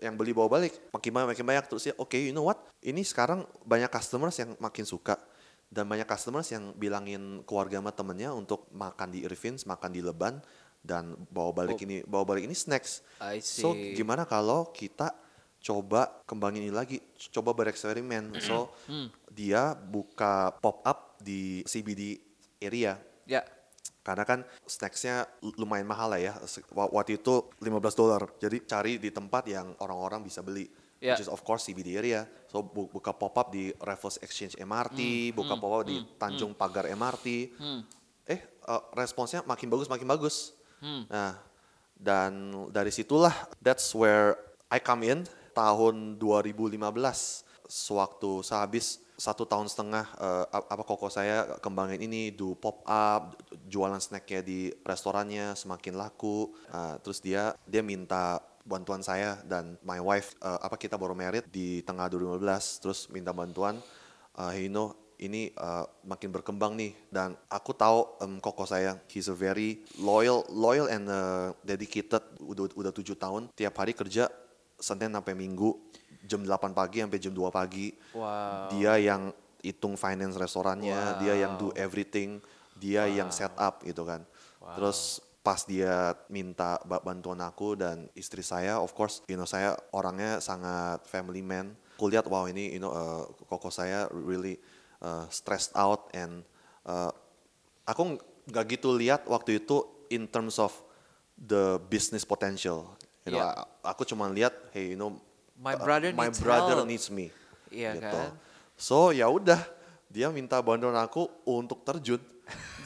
[0.00, 2.56] yang beli bawa balik makin banyak makin banyak terus ya oke okay, you know what
[2.80, 5.20] ini sekarang banyak customers yang makin suka
[5.68, 10.40] dan banyak customers yang bilangin keluarga sama temennya untuk makan di Irvins makan di Leban
[10.80, 11.84] dan bawa balik oh.
[11.84, 13.60] ini bawa balik ini snacks I see.
[13.60, 15.12] so gimana kalau kita
[15.66, 17.02] coba kembangin ini lagi,
[17.34, 18.38] coba bereksperimen.
[18.38, 18.70] So
[19.34, 22.22] dia buka pop up di CBD
[22.62, 22.94] area.
[23.26, 23.42] Ya.
[24.06, 25.26] Karena kan snacksnya
[25.58, 26.38] lumayan mahal lah ya.
[26.70, 28.22] Waktu itu 15 dolar.
[28.38, 30.70] Jadi cari di tempat yang orang-orang bisa beli.
[31.02, 31.18] Yeah.
[31.18, 32.22] Which is of course CBD area.
[32.46, 36.86] So bu- buka pop up di Raffles Exchange MRT, buka pop up di Tanjung Pagar
[36.86, 37.26] MRT.
[38.30, 40.54] Eh uh, responsnya makin bagus makin bagus.
[41.10, 41.42] Nah
[41.96, 44.38] dan dari situlah that's where
[44.70, 45.18] I come in
[45.56, 46.76] tahun 2015
[47.66, 53.96] sewaktu sehabis satu tahun setengah uh, apa koko saya kembangin ini do pop up jualan
[53.96, 56.52] snacknya di restorannya semakin laku.
[56.68, 61.48] Uh, terus dia dia minta bantuan saya dan my wife uh, apa kita baru married
[61.48, 63.80] di tengah 2015 terus minta bantuan.
[64.36, 69.32] Uh, you know ini uh, makin berkembang nih dan aku tahu um, koko saya he's
[69.32, 74.28] a very loyal loyal and uh, dedicated udah udah tujuh tahun tiap hari kerja
[74.76, 75.76] Senin sampai Minggu
[76.26, 77.94] jam 8 pagi sampai jam 2 pagi.
[78.12, 78.74] Wow.
[78.74, 79.30] Dia yang
[79.62, 81.18] hitung finance restorannya, wow.
[81.22, 82.42] dia yang do everything,
[82.76, 83.16] dia wow.
[83.22, 84.26] yang set up gitu kan.
[84.58, 84.76] Wow.
[84.76, 90.42] Terus pas dia minta bantuan aku dan istri saya, of course, you know saya orangnya
[90.42, 91.78] sangat family man.
[91.96, 94.58] Aku lihat wow ini, you know, uh, koko saya really
[95.00, 96.42] uh, stressed out and
[96.84, 97.14] uh,
[97.86, 98.18] aku
[98.50, 100.74] nggak gitu lihat waktu itu in terms of
[101.38, 102.98] the business potential.
[103.26, 103.66] You know, yeah.
[103.82, 105.18] aku cuma lihat, hey, you know,
[105.58, 106.86] my brother uh, my needs brother help.
[106.86, 107.34] needs me.
[107.74, 108.06] Iya gitu.
[108.06, 108.30] kan?
[108.78, 109.58] So ya udah,
[110.06, 112.22] dia minta bantuan aku untuk terjun.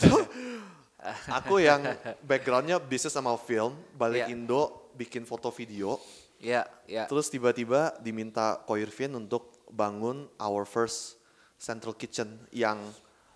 [1.36, 1.84] aku yang
[2.24, 4.32] backgroundnya bisnis sama film, balik Yeah.
[4.32, 6.00] Indo bikin foto video.
[6.40, 7.04] Iya, iya.
[7.04, 11.20] Terus tiba-tiba diminta Ko Irvin untuk bangun our first
[11.60, 12.80] central kitchen yang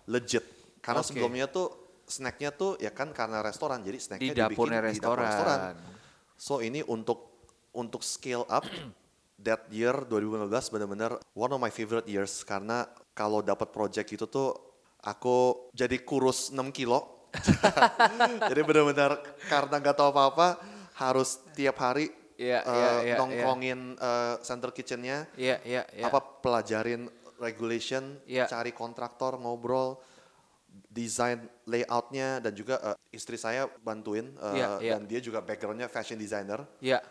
[0.09, 0.41] legit.
[0.81, 1.13] Karena Oke.
[1.13, 1.69] sebelumnya tuh
[2.05, 5.59] snacknya tuh ya kan karena restoran, jadi snacknya Di dapurnya dibikin di dapur restoran.
[6.35, 8.63] So ini untuk untuk scale up
[9.45, 14.51] that year 2015 benar-benar one of my favorite years karena kalau dapat project itu tuh
[15.03, 17.27] aku jadi kurus 6 kilo.
[18.49, 19.19] jadi benar-benar
[19.51, 20.55] karena nggak tahu apa-apa
[20.95, 26.03] harus tiap hari Iya, uh, iya, iya, nongkrongin uh, center kitchennya, Iya, iya, iya.
[26.11, 27.07] apa pelajarin
[27.39, 28.51] regulation, Iya.
[28.51, 30.03] cari kontraktor, ngobrol,
[30.95, 34.91] desain layoutnya dan juga uh, istri saya bantuin uh, Iya, iya.
[34.95, 36.63] dan dia juga backgroundnya fashion designer.
[36.79, 37.03] Iya.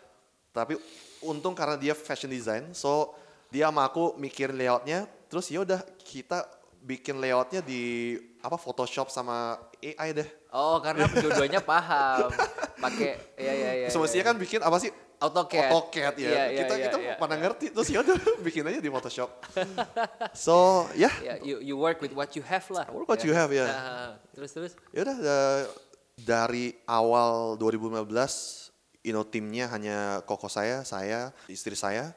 [0.49, 0.73] Tapi
[1.21, 3.13] untung karena dia fashion design, so
[3.53, 6.49] dia sama aku mikir layoutnya, terus ya udah kita
[6.81, 10.29] bikin layoutnya di apa Photoshop sama AI deh.
[10.49, 12.29] Oh, karena dua-duanya paham.
[12.83, 13.87] Pakai ya ya ya.
[13.93, 14.89] Semestinya kan bikin apa sih?
[15.19, 15.69] AutoCAD.
[15.71, 16.27] AutoCAD ya.
[16.27, 17.13] Iya, iya, kita iya, kita iya.
[17.15, 19.29] pada ngerti terus ya udah bikin aja di Photoshop.
[20.35, 22.85] so ya, Ya, you you work with what you have lah.
[22.91, 23.65] Work what you have, ya.
[23.67, 24.71] Nah, terus terus.
[24.91, 25.61] ya udah eh,
[26.15, 28.07] dari awal 2015
[29.01, 32.11] you know timnya hanya koko saya, saya, istri saya.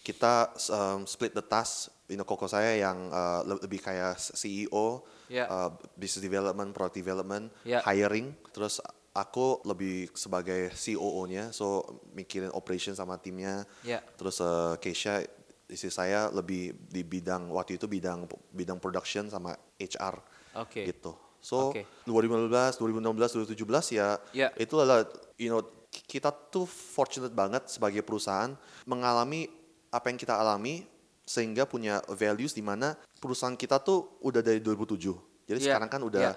[0.00, 1.92] Kita um, split the task.
[2.08, 5.46] You know koko saya yang uh, le- lebih kayak CEO, Ya.
[5.46, 7.78] uh, business development, product development, Ya.
[7.86, 8.34] hiring.
[8.50, 11.82] Terus aku lebih sebagai COO-nya, so
[12.14, 13.66] mikirin operation sama timnya.
[13.82, 13.98] Ya.
[14.14, 15.22] Terus uh, Keisha
[15.70, 20.18] istri saya lebih di bidang waktu itu bidang bidang production sama HR
[20.58, 20.82] Oke.
[20.82, 21.14] gitu.
[21.40, 21.86] So Oke.
[22.04, 24.48] 2015, 2016, 2017 ya Ya.
[24.58, 25.06] itu adalah
[25.38, 28.50] you know kita tuh fortunate banget sebagai perusahaan
[28.84, 29.46] mengalami
[29.90, 30.86] apa yang kita alami
[31.22, 35.14] sehingga punya values di mana perusahaan kita tuh udah dari 2007.
[35.46, 35.66] Jadi Ya.
[35.74, 36.32] sekarang kan udah Ya.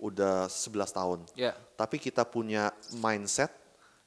[0.00, 1.18] Udah 11 tahun.
[1.36, 1.52] Ya.
[1.76, 3.52] Tapi kita punya mindset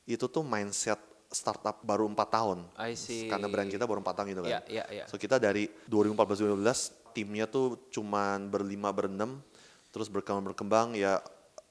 [0.03, 0.99] itu tuh mindset
[1.33, 2.65] startup baru empat tahun.
[2.77, 3.29] I see.
[3.29, 4.51] Karena brand kita baru empat tahun gitu kan.
[4.51, 5.05] Ya, ya, ya.
[5.09, 9.41] So kita dari 2014-2015 timnya tuh cuman berlima berenam,
[9.93, 11.21] terus berkembang berkembang ya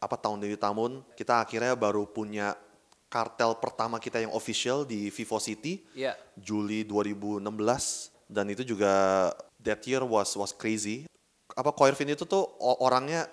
[0.02, 2.58] apa tahun demi tahun kita akhirnya baru punya
[3.06, 6.18] kartel pertama kita yang official di Vivo City Ya.
[6.34, 9.28] Juli 2016 dan itu juga
[9.60, 11.04] that year was was crazy.
[11.52, 13.28] Apa Koirvin itu tuh orangnya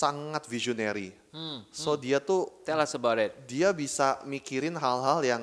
[0.00, 1.12] sangat visionary.
[1.70, 3.36] so dia tuh Tell us about it.
[3.44, 5.42] dia bisa mikirin hal-hal yang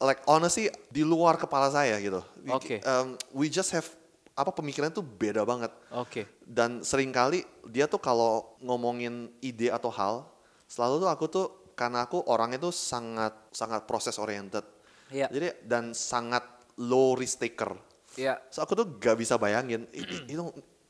[0.00, 2.18] like honestly di luar kepala saya gitu.
[2.40, 2.76] We- Oke.
[2.82, 3.86] um, we just have
[4.32, 5.70] apa pemikirannya tuh beda banget.
[5.92, 6.24] Oke.
[6.42, 10.24] Dan sering kali dia tuh kalau ngomongin ide atau hal,
[10.64, 14.64] selalu tuh aku tuh karena aku orangnya tuh sangat sangat proses oriented.
[15.12, 15.28] Iya.
[15.28, 16.42] Jadi dan sangat
[16.80, 17.76] low risk taker.
[18.16, 18.40] Ya.
[18.48, 20.24] So aku tuh gak bisa bayangin i- i-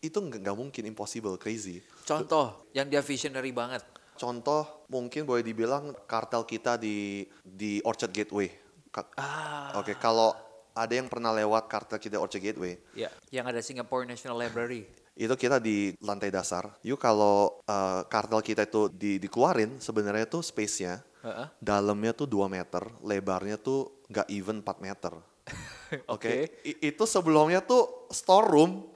[0.02, 1.78] itu itu nggak mungkin impossible crazy.
[2.02, 3.86] Contoh yang dia visionary banget.
[4.18, 8.50] Contoh mungkin boleh dibilang kartel kita di di Orchard Gateway.
[8.90, 9.78] Ka- Ah.
[9.78, 10.34] Oke, kalau
[10.74, 13.08] ada yang pernah lewat kartel kita Orchard Gateway, Ya.
[13.30, 14.84] Yang ada Singapore National Library.
[15.12, 16.72] itu kita di lantai dasar.
[16.80, 21.46] Yuk kalau uh, kartel kita itu di, dikeluarin, sebenarnya tuh space-nya Heeh.
[21.60, 25.12] dalamnya tuh 2 meter, lebarnya tuh nggak even 4 meter.
[26.08, 26.16] Oke.
[26.16, 26.38] Okay.
[26.64, 26.88] Okay.
[26.96, 28.91] Itu sebelumnya tuh storeroom.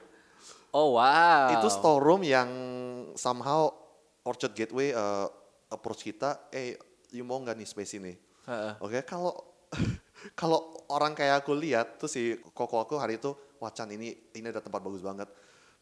[0.75, 1.53] Oh wow.
[1.53, 2.49] Itu storeroom yang
[3.15, 3.71] somehow
[4.27, 5.31] Orchard Gateway uh,
[5.71, 6.75] approach kita, eh
[7.11, 8.13] you mau nggak nih space ini?
[8.47, 8.73] Uh -uh.
[8.83, 9.33] Oke, okay, kalau
[10.39, 10.59] kalau
[10.91, 14.83] orang kayak aku lihat tuh si koko aku hari itu wacan ini ini ada tempat
[14.83, 15.31] bagus banget.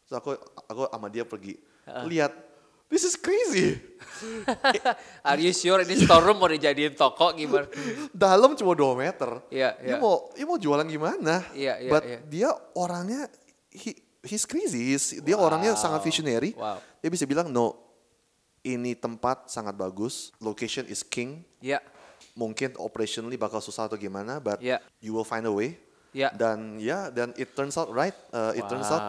[0.06, 0.30] Terus aku
[0.70, 1.58] aku sama dia pergi
[1.90, 2.06] uh.
[2.06, 2.46] lihat
[2.86, 3.82] This is crazy.
[5.26, 7.66] Are you sure ini storeroom mau dijadiin toko gimana?
[8.14, 9.42] Dalam cuma 2 meter.
[9.50, 9.98] Iya, yeah, yeah.
[9.98, 11.42] mau you mau jualan gimana?
[11.50, 12.20] Iya, yeah, iya, But yeah.
[12.30, 13.26] dia orangnya
[13.74, 14.92] he, he's crazy.
[14.92, 15.48] He's, dia wow.
[15.48, 16.52] orangnya sangat visionary.
[16.52, 16.82] Wow.
[17.00, 17.78] Dia bisa bilang no.
[18.66, 20.34] Ini tempat sangat bagus.
[20.42, 21.46] Location is king.
[21.62, 21.78] Yeah.
[22.34, 24.82] Mungkin operationally bakal susah atau gimana, but yeah.
[24.98, 25.78] you will find a way.
[26.10, 26.34] Yeah.
[26.34, 28.16] Dan ya, yeah, dan it turns out right.
[28.34, 28.70] Uh, it wow.
[28.74, 29.02] turns out,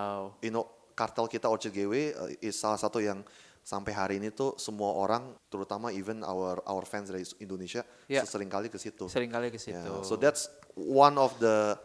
[0.45, 3.25] you know, kartel kita Orchard Gateway uh, is salah satu yang
[3.67, 8.23] sampai hari ini tuh semua orang terutama even our our fans dari Indonesia yeah.
[8.23, 9.11] sering kali ke situ.
[9.11, 9.75] Sering kali ke situ.
[9.75, 10.07] Yeah.
[10.07, 11.75] So that's one of the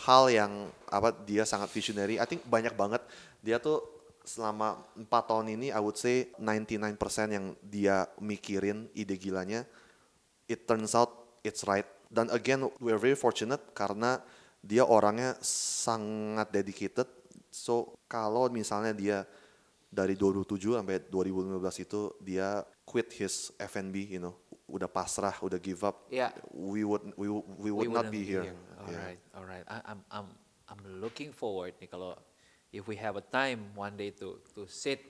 [0.00, 0.52] hal yang
[0.88, 2.16] apa dia sangat visionary.
[2.16, 3.04] I think banyak banget
[3.44, 3.84] dia tuh
[4.24, 6.96] selama empat tahun ini I would say 99%
[7.32, 9.64] yang dia mikirin ide gilanya
[10.48, 11.86] it turns out it's right.
[12.10, 14.18] Dan again we're very fortunate karena
[14.60, 17.06] dia orangnya sangat dedicated.
[17.48, 19.18] So kalau misalnya dia
[19.90, 24.34] dari 2007 sampai 2015 itu dia quit his F&B, you know,
[24.70, 26.06] udah pasrah, udah give up.
[26.10, 26.30] Yeah.
[26.50, 27.26] We would we
[27.58, 28.50] we would we not be here.
[28.90, 29.38] Alright, yeah.
[29.38, 29.66] alright.
[29.68, 30.28] I'm I'm
[30.70, 32.14] I'm looking forward nih kalau
[32.70, 35.02] if we have a time one day to to sit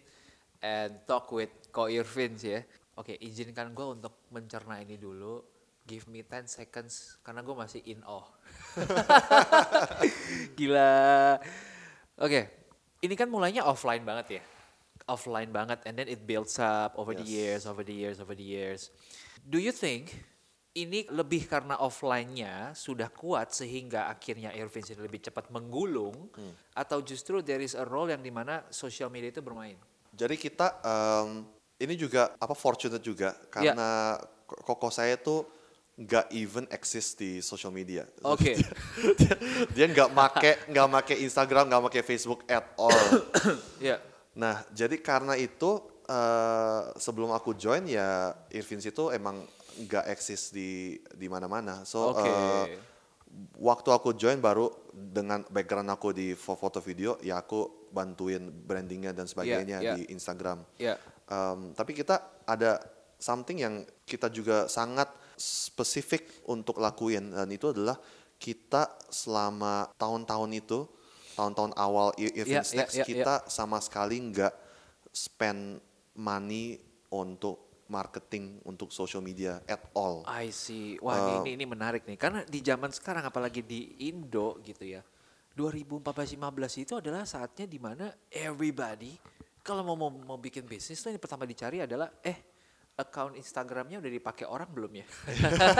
[0.61, 2.62] and talk with Ko Irvin sih ya.
[3.01, 5.40] Oke, okay, izinkan gue untuk mencerna ini dulu.
[5.88, 8.29] Give me 10 seconds karena gue masih in awe.
[10.59, 11.40] Gila.
[12.21, 12.45] Oke, okay.
[13.01, 14.43] ini kan mulainya offline banget ya
[15.11, 17.19] offline banget and then it builds up over yes.
[17.19, 18.95] the years, over the years, over the years.
[19.43, 20.14] Do you think
[20.78, 26.78] ini lebih karena offline-nya sudah kuat sehingga akhirnya Irvin lebih cepat menggulung hmm.
[26.78, 29.74] atau justru there is a role yang di mana social media itu bermain?
[30.14, 31.42] Jadi kita um,
[31.80, 34.62] ini juga apa fortunate juga karena yeah.
[34.62, 35.42] koko saya tuh
[36.00, 38.06] nggak even exist di social media.
[38.22, 38.54] Oke.
[39.00, 39.37] Okay.
[39.74, 42.94] dia nggak make nggak make Instagram nggak make Facebook at all.
[43.83, 43.98] yeah.
[44.38, 49.42] Nah, jadi karena itu uh, sebelum aku join ya Irvin itu emang
[49.87, 51.85] nggak eksis di di mana-mana.
[51.88, 52.29] So okay.
[52.29, 52.79] uh, eh,
[53.61, 59.27] waktu aku join baru dengan background aku di foto video ya aku bantuin brandingnya dan
[59.27, 59.97] sebagainya yeah, yeah.
[59.97, 60.62] di Instagram.
[60.77, 60.97] Yeah.
[61.31, 62.83] Um, tapi kita ada
[63.21, 67.97] something yang kita juga sangat spesifik untuk lakuin dan itu adalah
[68.40, 70.88] kita selama tahun-tahun itu
[71.38, 73.49] tahun-tahun awal Event yeah, Snacks yeah, yeah, kita yeah.
[73.49, 74.53] sama sekali nggak
[75.12, 75.79] spend
[76.19, 76.77] money
[77.12, 80.22] untuk marketing untuk social media at all.
[80.24, 80.94] I see.
[81.03, 85.03] Wah uh, ini ini menarik nih karena di zaman sekarang apalagi di Indo gitu ya.
[85.59, 86.38] 2014-15
[86.79, 89.18] itu adalah saatnya di mana everybody
[89.61, 92.38] kalau mau, mau mau bikin bisnis tuh yang pertama dicari adalah eh
[92.96, 95.07] account Instagramnya udah dipakai orang belum ya?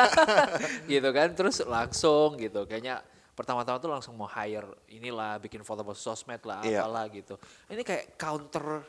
[0.92, 3.01] gitu kan terus langsung gitu kayaknya
[3.37, 6.85] pertama-tama tuh langsung mau hire inilah bikin foto foto sosmed lah yeah.
[6.85, 7.40] apalah gitu.
[7.73, 8.85] Ini kayak counter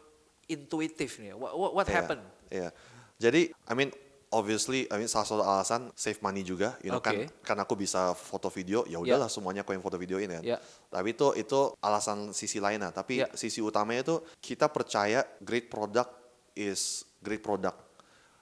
[0.52, 1.32] intuitif nih.
[1.32, 1.96] What, what, what yeah.
[1.96, 2.26] happened?
[2.52, 2.62] Iya.
[2.68, 2.72] Yeah.
[3.22, 3.94] Jadi I mean
[4.34, 7.30] obviously I mean salah satu alasan save money juga, you know okay.
[7.30, 9.36] kan kan aku bisa foto video, ya udahlah yeah.
[9.38, 10.44] semuanya aku yang foto videoin kan.
[10.44, 10.60] Yeah.
[10.90, 13.30] Tapi itu itu alasan sisi lainnya, tapi yeah.
[13.38, 16.10] sisi utamanya itu kita percaya great product
[16.58, 17.78] is great product.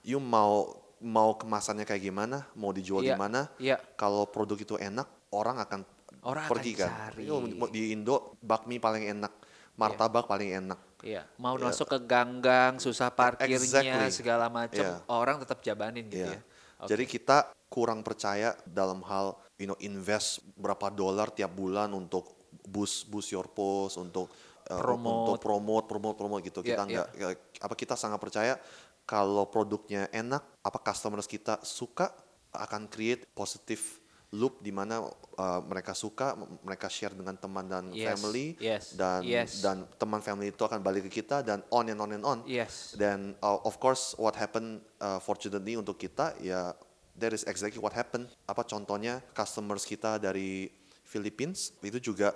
[0.00, 3.12] You mau mau kemasannya kayak gimana, mau dijual yeah.
[3.12, 3.78] gimana, yeah.
[4.00, 5.84] kalau produk itu enak, orang akan
[6.20, 7.16] Orang pergi kan.
[7.16, 7.24] Cari.
[7.72, 9.32] Di Indo bakmi paling enak,
[9.80, 10.30] martabak yeah.
[10.30, 10.80] paling enak.
[11.00, 11.64] Iya, mau yeah.
[11.68, 14.12] masuk ke ganggang, susah parkirnya, exactly.
[14.12, 15.00] segala macam, yeah.
[15.08, 16.36] orang tetap jabanin gitu yeah.
[16.36, 16.42] ya.
[16.80, 16.88] Okay.
[16.96, 23.06] Jadi kita kurang percaya dalam hal you know invest berapa dolar tiap bulan untuk boost
[23.12, 24.32] boost your post untuk
[24.66, 25.36] uh, promote.
[25.36, 26.60] untuk promote promote promote gitu.
[26.64, 27.36] Yeah, kita enggak yeah.
[27.60, 28.56] apa kita sangat percaya
[29.04, 32.14] kalau produknya enak, apa customers kita suka
[32.54, 33.99] akan create positive
[34.30, 39.26] loop di mana uh, mereka suka, mereka share dengan teman dan yes, family yes, dan
[39.26, 39.58] yes.
[39.58, 42.38] dan teman family itu akan balik ke kita dan on and on and on.
[42.46, 42.94] Yes.
[42.94, 46.70] Dan uh, of course what happened uh, fortunately untuk kita ya
[47.18, 48.30] that is exactly what happened.
[48.46, 50.70] Apa contohnya customers kita dari
[51.02, 52.30] Philippines itu juga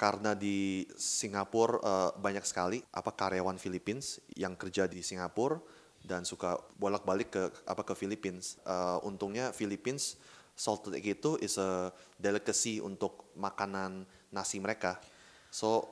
[0.00, 5.60] karena di Singapura uh, banyak sekali apa karyawan Philippines yang kerja di Singapura
[6.00, 8.56] dan suka bolak-balik ke apa ke Philippines.
[8.64, 10.16] Uh, untungnya Philippines
[10.58, 14.02] salted egg itu is a delicacy untuk makanan
[14.34, 14.98] nasi mereka.
[15.54, 15.86] So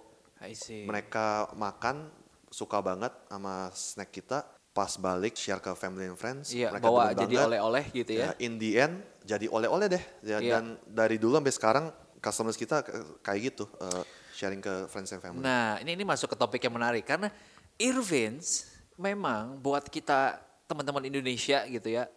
[0.85, 2.11] mereka makan
[2.51, 4.43] suka banget sama snack kita
[4.77, 6.53] pas balik share ke family and friends.
[6.53, 8.35] Iya, mereka bawa jadi oleh-oleh gitu ya.
[8.37, 8.45] ya.
[8.45, 10.05] In the end jadi oleh-oleh deh.
[10.21, 10.61] Ya, iya.
[10.61, 11.87] Dan dari dulu sampai sekarang
[12.21, 12.85] customers kita
[13.25, 14.05] kayak gitu uh,
[14.37, 15.41] sharing ke friends and family.
[15.41, 17.33] Nah ini ini masuk ke topik yang menarik karena
[17.81, 18.69] Irvins
[19.01, 22.11] memang buat kita teman-teman Indonesia gitu ya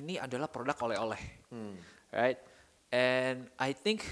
[0.00, 1.22] ini adalah produk oleh-oleh,
[1.54, 1.74] hmm.
[2.10, 2.38] right?
[2.90, 4.02] And I think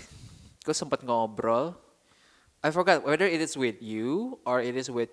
[0.62, 1.74] gue sempat ngobrol,
[2.62, 5.10] I forgot whether it is with you or it is with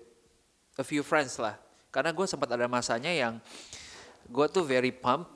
[0.78, 1.58] a few friends lah.
[1.90, 3.42] Karena gue sempat ada masanya yang
[4.30, 5.26] gue tuh very pump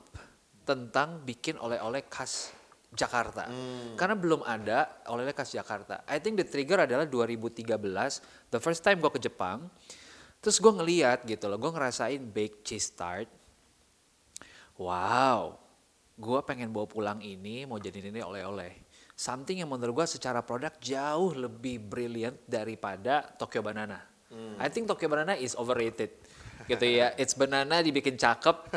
[0.63, 2.55] tentang bikin oleh-oleh khas
[2.95, 3.51] Jakarta.
[3.51, 3.99] Hmm.
[3.99, 6.07] Karena belum ada oleh-oleh khas Jakarta.
[6.07, 7.67] I think the trigger adalah 2013,
[8.49, 9.67] the first time gue ke Jepang.
[10.39, 13.27] Terus gue ngeliat gitu loh, gue ngerasain baked cheese tart.
[14.75, 15.55] Wow,
[16.19, 18.83] gue pengen bawa pulang ini mau jadi ini oleh-oleh.
[19.15, 24.03] Something yang menurut gue secara produk jauh lebih brilliant daripada Tokyo Banana.
[24.27, 24.59] Hmm.
[24.59, 26.11] I think Tokyo Banana is overrated.
[26.67, 28.67] Gitu ya it's banana dibikin cakep.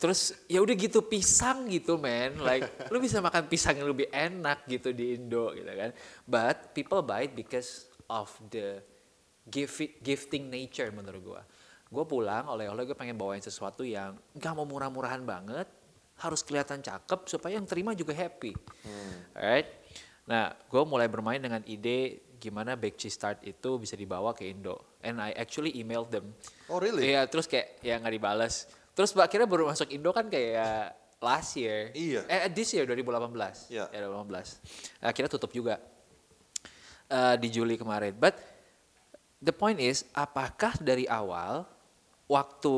[0.00, 2.40] Terus ya udah gitu pisang gitu man.
[2.40, 5.92] Like lu bisa makan pisang yang lebih enak gitu di Indo gitu kan.
[6.24, 8.80] But people buy it because of the
[10.00, 11.42] gifting nature menurut gue
[11.88, 15.68] gue pulang oleh-oleh gue pengen bawain sesuatu yang gak mau murah-murahan banget
[16.18, 18.52] harus kelihatan cakep supaya yang terima juga happy.
[18.84, 19.14] Hmm.
[19.38, 19.68] Alright.
[20.28, 24.98] Nah, gue mulai bermain dengan ide gimana Bake Cheese Tart itu bisa dibawa ke Indo.
[25.02, 26.34] And I actually emailed them.
[26.70, 27.14] Oh really?
[27.14, 28.66] Iya, terus kayak ya nggak dibalas.
[28.94, 31.94] Terus akhirnya baru masuk Indo kan kayak last year.
[31.94, 32.26] Iya.
[32.26, 33.70] Eh this year 2018.
[33.70, 33.86] Iya.
[33.90, 34.06] Yeah.
[34.06, 35.02] Ya 2018.
[35.02, 35.78] Akhirnya tutup juga
[37.10, 38.14] uh, di Juli kemarin.
[38.14, 38.38] But
[39.38, 41.77] the point is, apakah dari awal
[42.28, 42.76] waktu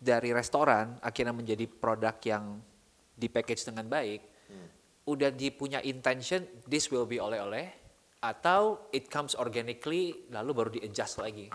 [0.00, 2.60] dari restoran akhirnya menjadi produk yang
[3.12, 4.68] di package dengan baik, hmm.
[5.08, 7.68] udah dipunya intention this will be oleh-oleh
[8.20, 11.48] atau it comes organically lalu baru di adjust lagi.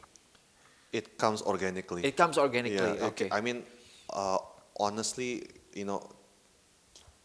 [0.94, 2.06] It comes organically.
[2.06, 2.98] It comes organically.
[2.98, 3.26] Yeah, Oke.
[3.26, 3.30] Okay.
[3.30, 3.66] I mean
[4.14, 4.40] uh,
[4.80, 6.02] honestly, you know,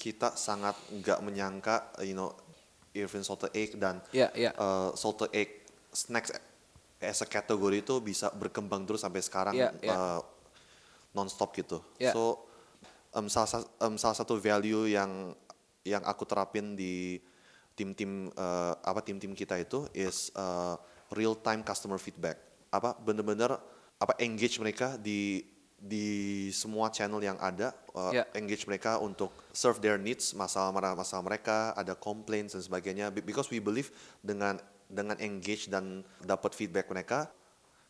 [0.01, 2.33] kita sangat nggak menyangka, you know,
[2.97, 4.53] Irvin salted egg dan yeah, yeah.
[4.59, 6.35] Uh, salted egg snacks
[7.01, 9.57] as a kategori itu bisa berkembang terus sampai sekarang.
[9.57, 9.97] Yeah, yeah.
[9.97, 10.21] Uh,
[11.17, 11.83] nonstop gitu.
[11.99, 12.15] Yeah.
[12.15, 12.47] So
[13.17, 15.35] um, salah, um, salah satu value yang
[15.83, 17.19] yang aku terapin di
[17.73, 20.77] tim-tim uh, apa tim-tim kita itu is uh,
[21.17, 22.37] real time customer feedback.
[22.71, 23.57] Apa bener-bener
[24.01, 25.43] apa engage mereka di
[25.81, 28.29] di semua channel yang ada uh, yeah.
[28.37, 33.57] engage mereka untuk serve their needs masalah masalah mereka ada complaints dan sebagainya because we
[33.57, 33.89] believe
[34.21, 37.31] dengan dengan engage dan dapat feedback mereka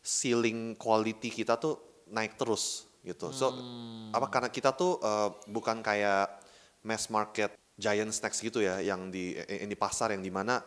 [0.01, 3.33] ceiling quality kita tuh naik terus gitu.
[3.33, 4.13] So hmm.
[4.13, 6.41] apa karena kita tuh uh, bukan kayak
[6.85, 10.61] mass market giant snacks gitu ya yang di yang di pasar yang di mana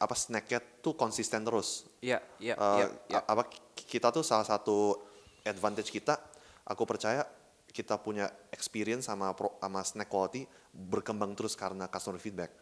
[0.00, 1.84] apa snacknya tuh konsisten terus.
[2.00, 3.20] Iya, iya, uh, iya, iya.
[3.28, 3.44] Apa
[3.76, 4.96] kita tuh salah satu
[5.44, 6.16] advantage kita,
[6.64, 7.28] aku percaya
[7.70, 12.56] kita punya experience sama pro, sama snack quality berkembang terus karena customer feedback.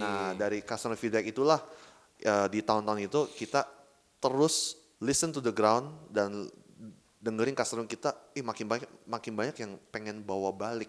[0.00, 1.60] Nah dari customer feedback itulah
[2.24, 3.64] uh, di tahun-tahun itu kita
[4.20, 6.48] terus listen to the ground dan
[7.20, 10.88] dengerin customer kita, ih makin banyak makin banyak yang pengen bawa balik.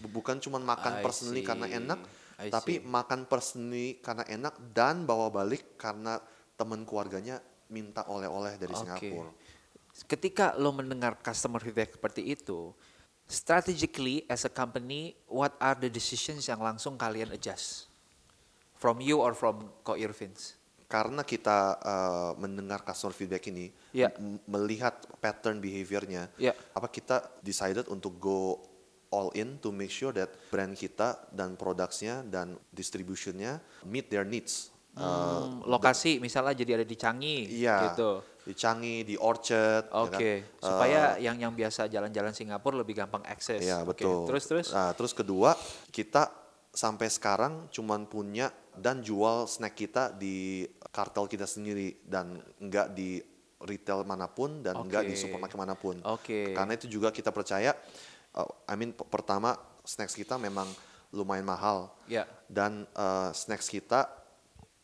[0.00, 1.48] Bukan cuma makan I personally see.
[1.48, 2.00] karena enak,
[2.40, 2.84] I tapi see.
[2.84, 6.20] makan personally karena enak dan bawa balik karena
[6.56, 7.40] teman keluarganya
[7.72, 8.80] minta oleh-oleh dari okay.
[8.84, 9.32] Singapura.
[10.04, 12.72] Ketika lo mendengar customer feedback seperti itu,
[13.24, 17.88] strategically as a company, what are the decisions yang langsung kalian adjust?
[18.76, 20.59] From you or from Ko Irvins?
[20.90, 24.10] Karena kita uh, mendengar customer feedback ini, yeah.
[24.50, 26.50] melihat pattern behaviornya, yeah.
[26.74, 28.58] apa kita decided untuk go
[29.14, 34.74] all in to make sure that brand kita dan produknya dan distributionnya meet their needs.
[34.98, 38.26] Hmm, uh, lokasi misalnya jadi ada di Changi, iya, gitu.
[38.42, 39.94] Di Changi, di Orchard.
[39.94, 40.34] Oke, okay.
[40.42, 40.66] ya kan?
[40.74, 43.62] supaya uh, yang yang biasa jalan-jalan Singapura lebih gampang akses.
[43.62, 44.26] Iya betul.
[44.26, 44.34] Okay.
[44.34, 44.66] Terus terus.
[44.74, 45.54] Nah, terus kedua
[45.94, 50.62] kita sampai sekarang cuman punya dan jual snack kita di
[50.94, 53.18] kartel kita sendiri dan enggak di
[53.60, 54.84] retail mana pun dan okay.
[54.88, 56.00] enggak di supermarket mana pun.
[56.00, 56.56] Okay.
[56.56, 57.76] Karena itu juga kita percaya,
[58.38, 60.66] uh, I mean pertama snacks kita memang
[61.10, 62.24] lumayan mahal yeah.
[62.46, 64.06] dan uh, snacks kita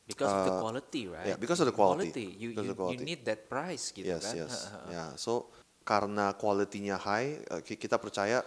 [0.06, 1.26] because uh, of the uh, quality, right?
[1.34, 2.11] Yeah, because of the quality.
[2.11, 2.28] quality.
[2.38, 2.94] You, you, quality.
[2.94, 4.34] you need that price gitu yes, kan.
[4.34, 4.54] Yes, yes.
[4.94, 5.08] yeah.
[5.18, 5.50] So
[5.86, 8.42] karena kualitinya high, uh, kita percaya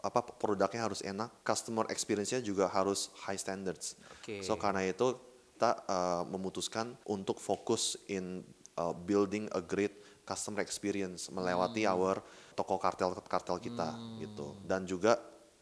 [0.00, 4.00] apa produknya harus enak, customer experience-nya juga harus high standards.
[4.22, 4.40] Okay.
[4.40, 5.18] So karena itu
[5.62, 8.42] kita uh, memutuskan untuk fokus in
[8.74, 9.94] uh, building a great
[10.26, 11.92] customer experience melewati hmm.
[11.94, 12.18] our
[12.58, 14.26] toko kartel kartel kita hmm.
[14.26, 14.58] gitu.
[14.66, 15.18] Dan juga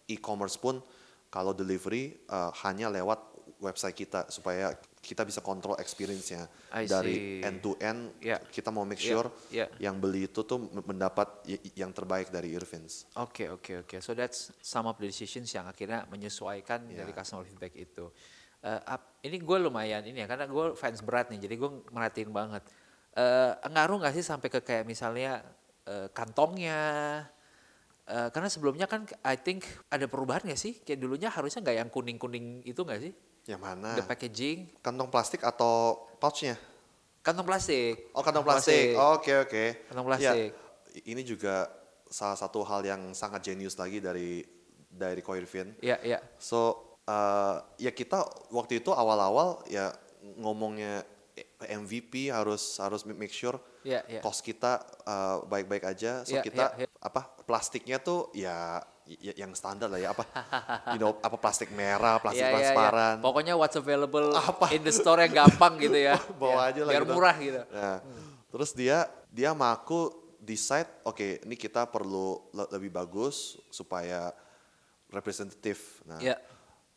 [0.09, 0.81] e-commerce pun
[1.28, 3.20] kalau delivery uh, hanya lewat
[3.61, 6.44] website kita supaya kita bisa kontrol experience-nya
[6.84, 8.20] dari end to end.
[8.20, 8.36] Yeah.
[8.36, 9.64] Kita mau make sure yeah.
[9.64, 9.90] Yeah.
[9.90, 11.40] yang beli itu tuh mendapat
[11.72, 13.09] yang terbaik dari Irvins.
[13.16, 13.88] Oke okay, oke okay, oke.
[13.96, 14.01] Okay.
[14.05, 17.01] So that's some of the decisions yang akhirnya menyesuaikan yeah.
[17.01, 18.12] dari customer feedback itu.
[18.61, 22.28] Uh, up, ini gue lumayan ini ya karena gue fans berat nih, jadi gue merhatiin
[22.28, 22.61] banget.
[23.16, 25.40] Uh, ngaruh nggak sih sampai ke kayak misalnya
[25.88, 26.80] uh, kantongnya?
[28.05, 30.76] Uh, karena sebelumnya kan I think ada perubahan nggak sih?
[30.84, 33.16] Kayak dulunya harusnya nggak yang kuning kuning itu nggak sih?
[33.49, 33.91] Yang mana?
[33.97, 34.59] The packaging.
[34.84, 36.59] Kantong plastik atau pouchnya?
[37.20, 38.12] Kantong plastik.
[38.16, 38.97] Oh kantong plastik.
[38.97, 39.20] Oke oke.
[39.20, 39.68] Okay, okay.
[39.93, 40.51] Kantong plastik.
[40.53, 41.68] Ya, ini juga
[42.11, 44.43] salah satu hal yang sangat jenius lagi dari
[44.91, 45.76] dari Coirvin.
[45.78, 46.12] Iya yeah, iya.
[46.18, 46.22] Yeah.
[46.41, 46.59] So
[47.05, 49.95] uh, ya kita waktu itu awal-awal ya
[50.41, 51.07] ngomongnya
[51.61, 54.20] MVP harus harus make sure yeah, yeah.
[54.20, 56.12] cost kita uh, baik-baik uh, aja.
[56.26, 56.91] So yeah, kita yeah, yeah.
[57.05, 60.22] apa plastiknya tuh ya ya, yang standar lah ya apa
[60.94, 63.24] you know apa plastik merah plastik yeah, transparan yeah, yeah.
[63.24, 64.70] pokoknya what's available apa?
[64.76, 66.70] in the store yang gampang gitu ya bawa yeah.
[66.70, 67.12] aja lah biar gitu.
[67.16, 68.28] murah gitu nah, hmm.
[68.55, 68.98] terus dia
[69.32, 74.30] dia maku decide oke okay, ini kita perlu le lebih bagus supaya
[75.11, 76.38] representatif nah yeah.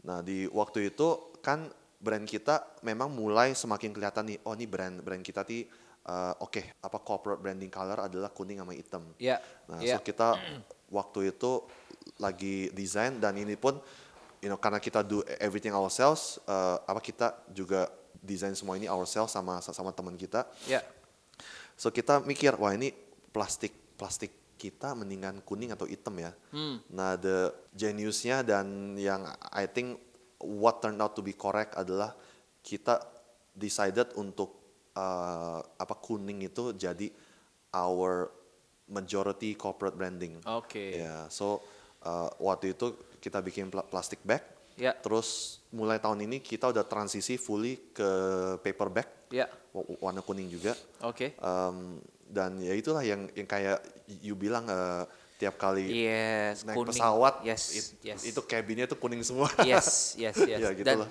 [0.06, 1.66] nah di waktu itu kan
[2.04, 5.66] brand kita memang mulai semakin kelihatan nih oh ini brand brand kita nih
[6.08, 9.04] uh, oke okay, apa corporate branding color adalah kuning sama hitam.
[9.20, 9.40] Yeah.
[9.72, 10.00] Nah, yeah.
[10.00, 10.36] so kita
[10.94, 11.66] waktu itu
[12.22, 13.82] lagi desain dan ini pun
[14.40, 17.90] you know karena kita do everything ourselves uh, apa kita juga
[18.22, 20.46] desain semua ini ourselves sama sama teman kita.
[20.70, 20.86] Yeah.
[21.76, 22.94] So kita mikir wah ini
[23.34, 26.32] plastik plastik kita mendingan kuning atau hitam ya.
[26.54, 26.80] Hmm.
[26.94, 30.00] Nah the geniusnya dan yang I think
[30.40, 32.16] what turned out to be correct adalah
[32.64, 33.04] kita
[33.52, 34.56] decided untuk
[34.96, 37.12] uh, apa kuning itu jadi
[37.74, 38.43] our
[38.90, 40.40] majority corporate branding.
[40.44, 40.68] Oke.
[40.68, 40.90] Okay.
[41.00, 41.64] Ya, yeah, so
[42.04, 44.44] uh, waktu itu kita bikin pl plastic bag.
[44.74, 44.98] Yeah.
[45.00, 48.10] Terus mulai tahun ini kita udah transisi fully ke
[48.66, 49.08] paper bag.
[49.30, 49.50] Yeah.
[49.74, 50.74] Warna kuning juga.
[51.06, 51.38] Oke.
[51.38, 51.42] Okay.
[51.42, 53.78] Um, dan ya itulah yang yang kayak
[54.26, 55.06] you bilang uh,
[55.38, 56.96] tiap kali yes, naik kuning.
[56.96, 58.22] pesawat yes, it, yes.
[58.24, 59.52] itu cabinnya tuh kuning semua.
[59.68, 60.60] Yes, yes, yes.
[60.64, 61.10] ya, gitu Dan lah.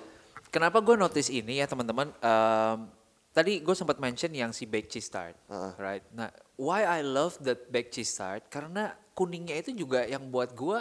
[0.49, 2.09] kenapa gue notice ini ya teman-teman?
[2.17, 2.89] Um,
[3.29, 5.71] tadi gue sempat mention yang si baked cheese tart, uh -uh.
[5.77, 6.03] right?
[6.17, 10.79] Nah, why I love that baked cheese tart karena kuningnya itu juga yang buat gue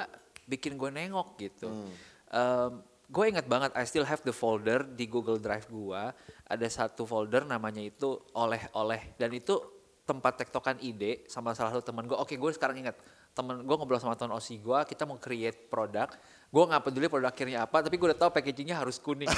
[0.49, 1.69] bikin gue nengok gitu.
[1.69, 1.93] Hmm.
[2.33, 2.73] Um,
[3.13, 6.03] gue ingat banget, I still have the folder di Google Drive gue.
[6.49, 9.61] Ada satu folder namanya itu oleh-oleh dan itu
[10.03, 12.17] tempat tektokan ide sama salah satu teman gue.
[12.17, 12.97] Oke, gue sekarang ingat
[13.33, 16.09] temen gue ngobrol sama teman OSI gue, kita mau create produk.
[16.53, 19.31] Gue nggak peduli produk akhirnya apa, tapi gue udah tahu packagingnya harus kuning.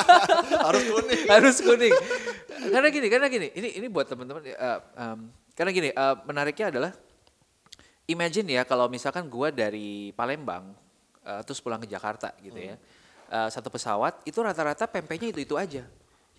[0.66, 1.22] harus kuning.
[1.30, 1.94] harus kuning.
[2.74, 3.48] karena gini, karena gini.
[3.54, 4.42] Ini ini buat teman-teman.
[4.42, 5.18] Uh, um,
[5.58, 6.94] karena gini, uh, menariknya adalah
[8.06, 10.70] imagine ya kalau misalkan gue dari Palembang
[11.26, 12.78] uh, terus pulang ke Jakarta gitu ya.
[12.78, 12.86] hmm.
[12.86, 13.06] ya.
[13.28, 15.82] Uh, satu pesawat itu rata-rata pempeknya itu-itu aja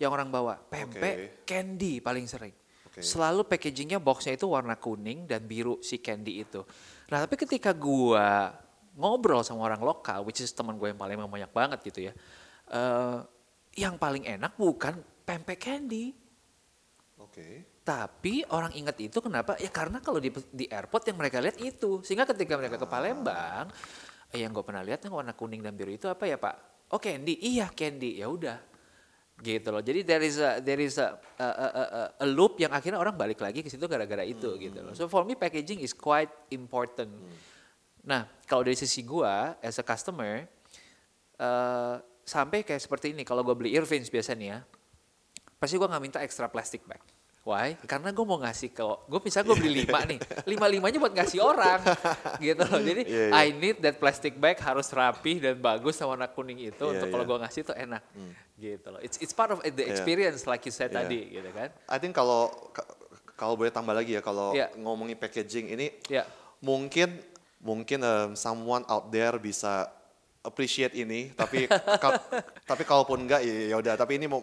[0.00, 0.56] yang orang bawa.
[0.56, 1.44] Pempek, okay.
[1.44, 2.56] candy paling sering.
[2.90, 3.04] Okay.
[3.04, 6.64] Selalu packagingnya boxnya itu warna kuning dan biru si candy itu.
[7.12, 8.26] Nah tapi ketika gue
[8.96, 12.12] ngobrol sama orang lokal, which is teman gue yang paling banyak banget gitu ya.
[12.72, 13.22] Uh,
[13.76, 16.10] yang paling enak bukan pempek candy.
[17.20, 17.36] Oke.
[17.36, 17.54] Okay.
[17.80, 19.56] Tapi orang ingat itu kenapa?
[19.56, 22.04] Ya karena kalau di, di airport yang mereka lihat itu.
[22.04, 23.72] Sehingga ketika mereka ke Palembang,
[24.30, 26.88] eh, yang gue pernah lihat yang warna kuning dan biru itu apa ya Pak?
[26.92, 28.20] Oh candy, iya candy.
[28.20, 28.60] Ya udah,
[29.40, 29.80] gitu loh.
[29.80, 33.16] Jadi there is a there is a, a, a, a, a loop yang akhirnya orang
[33.16, 34.60] balik lagi ke situ gara-gara itu hmm.
[34.60, 34.92] gitu loh.
[34.92, 37.10] So for me packaging is quite important.
[37.10, 37.36] Hmm.
[38.04, 40.44] Nah kalau dari sisi gua as a customer
[41.40, 44.62] uh, sampai kayak seperti ini kalau gue beli Irvins biasanya
[45.56, 47.00] pasti gua nggak minta extra plastic bag.
[47.40, 47.72] Why?
[47.88, 51.40] Karena gue mau ngasih ke, gue bisa gue beli lima nih, lima limanya buat ngasih
[51.40, 51.80] orang,
[52.36, 52.80] gitu loh.
[52.92, 53.40] Jadi yeah, yeah.
[53.40, 57.08] I need that plastic bag harus rapi dan bagus sama warna kuning itu yeah, untuk
[57.08, 57.32] kalau yeah.
[57.32, 58.32] gue ngasih tuh enak, hmm.
[58.60, 59.00] gitu loh.
[59.00, 60.50] It's it's part of the experience yeah.
[60.52, 61.00] like you said yeah.
[61.00, 61.72] tadi, gitu kan?
[61.88, 62.52] I think kalau
[63.40, 64.68] kalau boleh tambah lagi ya kalau yeah.
[64.76, 66.28] ngomongin packaging ini, yeah.
[66.60, 67.24] mungkin
[67.64, 69.88] mungkin um, someone out there bisa
[70.40, 71.68] appreciate ini tapi
[72.00, 72.16] kal
[72.70, 74.40] tapi kalaupun enggak ya, ya udah tapi ini mau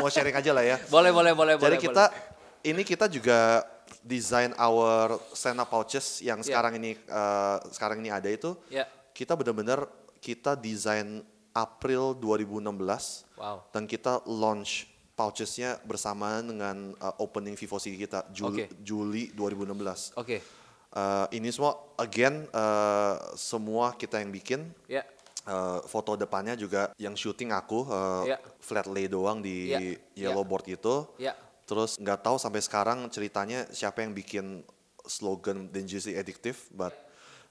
[0.00, 2.68] mau sharing aja lah ya boleh boleh boleh jadi boleh, kita boleh.
[2.72, 3.60] ini kita juga
[4.00, 6.46] design our stand up pouches yang yeah.
[6.48, 8.88] sekarang ini uh, sekarang ini ada itu yeah.
[9.12, 9.84] kita benar-benar
[10.18, 11.20] kita desain
[11.52, 13.68] April 2016 wow.
[13.68, 18.68] dan kita launch pouchesnya bersamaan dengan uh, opening Vivo City kita Juli, okay.
[18.80, 20.40] Juli 2016 oke okay.
[20.88, 24.72] Uh, ini semua again uh, semua kita yang bikin.
[24.88, 25.04] Yeah.
[25.48, 28.36] Uh, foto depannya juga yang syuting aku uh, yeah.
[28.60, 29.96] flat lay doang di yeah.
[30.28, 30.50] yellow yeah.
[30.52, 30.96] board itu.
[31.16, 31.36] Yeah.
[31.64, 34.60] Terus nggak tahu sampai sekarang ceritanya siapa yang bikin
[35.08, 36.92] slogan Dangerously Addictive, but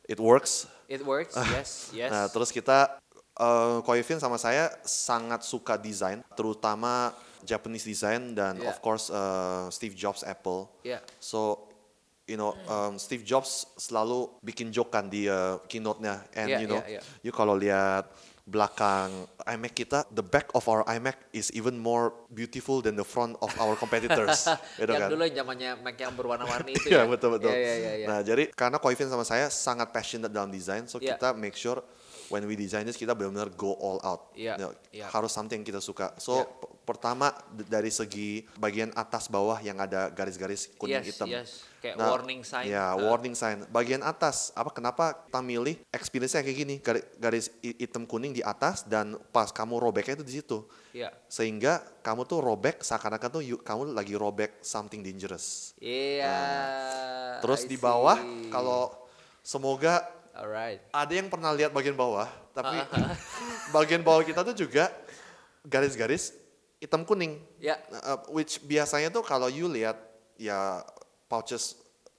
[0.06, 0.70] it works.
[0.86, 2.14] It works, yes, yes.
[2.14, 3.02] Nah terus kita
[3.38, 7.14] Uh, Koivin sama saya sangat suka desain, terutama
[7.46, 8.74] Japanese design dan yeah.
[8.74, 10.66] of course uh, Steve Jobs Apple.
[10.82, 11.06] Yeah.
[11.22, 11.67] So
[12.28, 16.68] you know um, Steve Jobs selalu bikin joke kan di uh, keynote-nya and yeah, you
[16.68, 17.24] know yeah, yeah.
[17.24, 18.12] you kalau lihat
[18.48, 19.12] belakang
[19.44, 23.52] iMac kita, the back of our iMac is even more beautiful than the front of
[23.60, 24.48] our competitors.
[24.80, 25.10] gitu yang kan?
[25.12, 27.04] dulu zamannya Mac yang berwarna-warni itu ya.
[27.04, 27.52] Iya betul betul.
[27.52, 28.08] Yeah, yeah, yeah, yeah.
[28.08, 31.20] Nah jadi karena Koivin sama saya sangat passionate dalam desain, so yeah.
[31.20, 31.84] kita make sure
[32.34, 34.32] when we design this kita benar-benar go all out.
[34.34, 34.56] Yeah.
[34.58, 35.10] You know, yeah.
[35.12, 36.16] Harus something yang kita suka.
[36.22, 36.48] So yeah.
[36.88, 37.34] pertama
[37.68, 41.28] dari segi bagian atas bawah yang ada garis-garis kuning yes, hitam.
[41.30, 42.66] Yes kayak nah, warning sign.
[42.68, 43.00] Ya, uh.
[43.00, 43.64] warning sign.
[43.70, 48.84] Bagian atas, apa kenapa kita milih experience-nya kayak gini, garis, garis hitam kuning di atas
[48.84, 50.58] dan pas kamu robeknya itu di situ.
[50.92, 51.14] Yeah.
[51.30, 55.78] Sehingga kamu tuh robek seakan-akan tuh you, kamu lagi robek something dangerous.
[55.80, 56.18] Iya.
[56.18, 58.18] Yeah, nah, terus I di bawah
[58.50, 58.92] kalau
[59.46, 60.04] semoga
[60.38, 60.80] Alright.
[60.94, 62.78] ada yang pernah lihat bagian bawah, tapi
[63.76, 64.94] bagian bawah kita tuh juga
[65.66, 66.38] garis-garis
[66.78, 67.42] hitam kuning.
[67.58, 67.76] Ya.
[67.76, 67.80] Yeah.
[68.06, 69.98] Uh, which biasanya tuh kalau you lihat
[70.38, 70.86] ya
[71.26, 71.76] pouches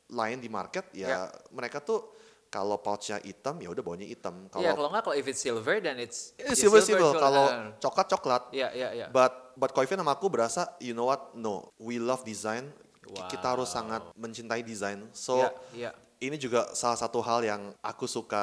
[0.09, 1.25] lain di market ya yeah.
[1.53, 2.17] mereka tuh
[2.49, 4.49] kalau pouchnya hitam ya udah bawahnya hitam.
[4.49, 7.13] Kalau yeah, kalau nggak kalau if it's silver then it's, it's silver silver.
[7.13, 8.43] Kalau coklat coklat.
[8.51, 9.01] Iya yeah, iya yeah, iya.
[9.07, 9.09] Yeah.
[9.13, 12.73] But but Koivin sama aku berasa you know what no we love design.
[13.09, 13.29] Wow.
[13.29, 15.09] Kita harus sangat mencintai desain.
[15.13, 15.45] So
[15.77, 15.95] yeah, yeah.
[16.19, 18.43] Ini juga salah satu hal yang aku suka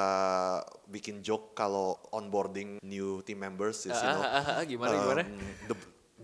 [0.87, 5.01] bikin joke kalau onboarding new team members is you know uh, uh, uh, gimana um,
[5.03, 5.23] gimana
[5.67, 5.75] the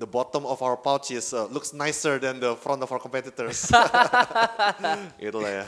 [0.01, 3.69] the bottom of our pouch is uh, looks nicer than the front of our competitors.
[5.21, 5.65] Itulah ya.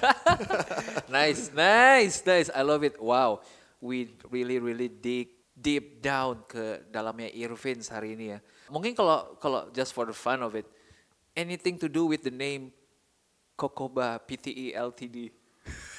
[1.22, 2.50] nice, nice, nice.
[2.50, 2.98] I love it.
[2.98, 3.46] Wow,
[3.78, 8.40] we really really dig deep down ke dalamnya Irvin hari ini ya.
[8.74, 10.66] Mungkin kalau kalau just for the fun of it,
[11.38, 12.74] anything to do with the name
[13.54, 15.43] Kokoba PTE Ltd.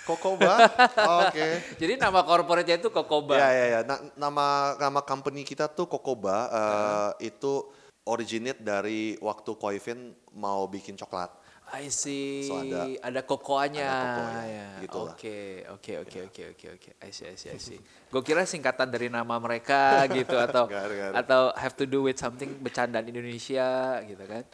[0.05, 1.33] Kokoba, oke.
[1.33, 1.53] Okay.
[1.81, 3.41] Jadi nama corporate-nya itu Kokoba.
[3.41, 3.81] Ya ya ya.
[3.89, 7.11] Na nama nama company kita tuh Kokoba uh, uh.
[7.25, 7.73] itu
[8.05, 11.33] originate dari waktu Koivin mau bikin coklat.
[11.73, 12.45] I see.
[12.45, 13.89] So ada ada kokoanya.
[13.89, 14.67] Ada kokoanya.
[14.85, 15.39] Gitu oke,
[15.73, 16.91] oke, oke, oke, oke, oke.
[17.01, 17.81] I see, I see, I see.
[18.13, 21.13] Gue kira singkatan dari nama mereka gitu atau gak, gak.
[21.25, 24.45] atau have to do with something bercandaan Indonesia gitu kan.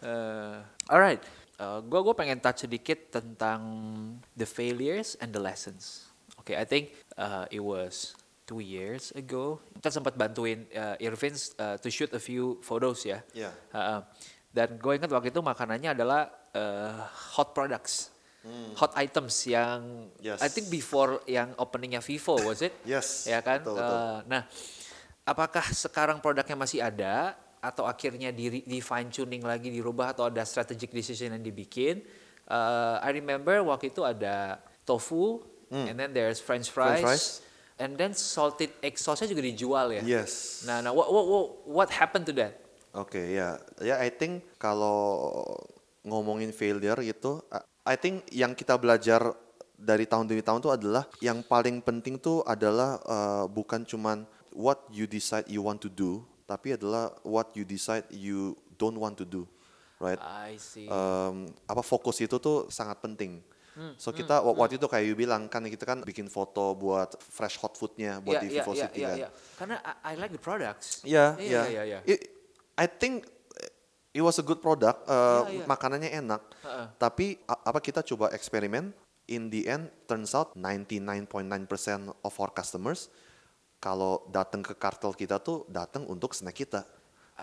[0.00, 1.20] Uh, alright.
[1.54, 3.62] Uh, gue gue pengen touch sedikit tentang
[4.34, 6.10] the failures and the lessons.
[6.34, 11.32] Oke, okay, I think uh, it was two years ago kita sempat bantuin uh, Irvin
[11.56, 13.22] uh, to shoot a few photos ya.
[13.32, 13.54] Yeah.
[13.72, 14.04] Uh,
[14.54, 18.14] dan gue ingat waktu itu makanannya adalah uh, hot products,
[18.46, 18.74] hmm.
[18.78, 20.38] hot items yang yes.
[20.42, 22.74] I think before yang openingnya Vivo was it?
[22.86, 23.26] yes.
[23.26, 23.62] Ya kan.
[23.62, 23.98] Betul, betul.
[23.98, 24.42] Uh, nah,
[25.26, 27.34] apakah sekarang produknya masih ada
[27.64, 32.04] atau akhirnya di, di fine tuning lagi dirubah atau ada strategic decision yang dibikin?
[32.44, 35.40] Uh, I remember waktu itu ada tofu,
[35.72, 35.88] hmm.
[35.88, 37.00] and then there's French fries.
[37.00, 37.26] French fries
[37.78, 40.02] and then salted egg sauce-nya juga dijual ya.
[40.02, 40.62] Yes.
[40.66, 42.62] Nah, nah what what what, what happened to that?
[42.94, 43.38] Oke, okay, ya.
[43.38, 43.52] Yeah.
[43.82, 45.42] Ya, yeah, I think kalau
[46.06, 47.42] ngomongin failure gitu,
[47.82, 49.34] I think yang kita belajar
[49.74, 54.22] dari tahun demi tahun itu adalah yang paling penting tuh adalah uh, bukan cuman
[54.54, 59.16] what you decide you want to do, tapi adalah what you decide you don't want
[59.16, 59.48] to do,
[60.00, 60.20] right?
[60.20, 60.88] I see.
[60.88, 63.40] Um, apa fokus itu tuh sangat penting.
[63.74, 64.80] Hmm, so kita hmm, waktu hmm.
[64.84, 68.42] itu kayak you bilang kan kita kan bikin foto buat fresh hot foodnya buat yeah,
[68.46, 69.16] di Vivo yeah, City yeah, kan.
[69.18, 69.30] Yeah.
[69.58, 71.02] Karena I, I like the products.
[71.02, 71.62] Iya, iya.
[71.66, 71.98] iya, iya.
[72.78, 73.26] I think
[74.14, 75.02] it was a good product.
[75.10, 75.66] Uh, yeah, yeah.
[75.66, 76.42] Makanannya enak.
[76.62, 76.86] Uh -uh.
[77.02, 78.94] Tapi apa kita coba eksperimen?
[79.24, 83.08] In the end, turns out 99.9% of our customers
[83.84, 86.88] kalau datang ke kartel kita tuh datang untuk snack kita,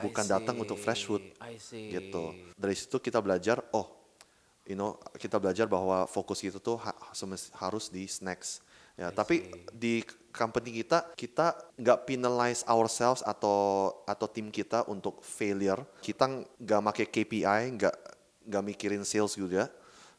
[0.01, 1.21] bukan datang untuk fresh food.
[1.69, 2.23] Gitu.
[2.57, 4.01] Dari situ kita belajar, oh
[4.65, 6.93] you know kita belajar bahwa fokus itu tuh ha
[7.59, 8.61] harus di snacks
[8.95, 9.51] ya I tapi see.
[9.73, 9.93] di
[10.29, 17.05] company kita kita nggak penalize ourselves atau atau tim kita untuk failure kita nggak make
[17.09, 17.95] KPI nggak
[18.47, 19.67] nggak mikirin sales juga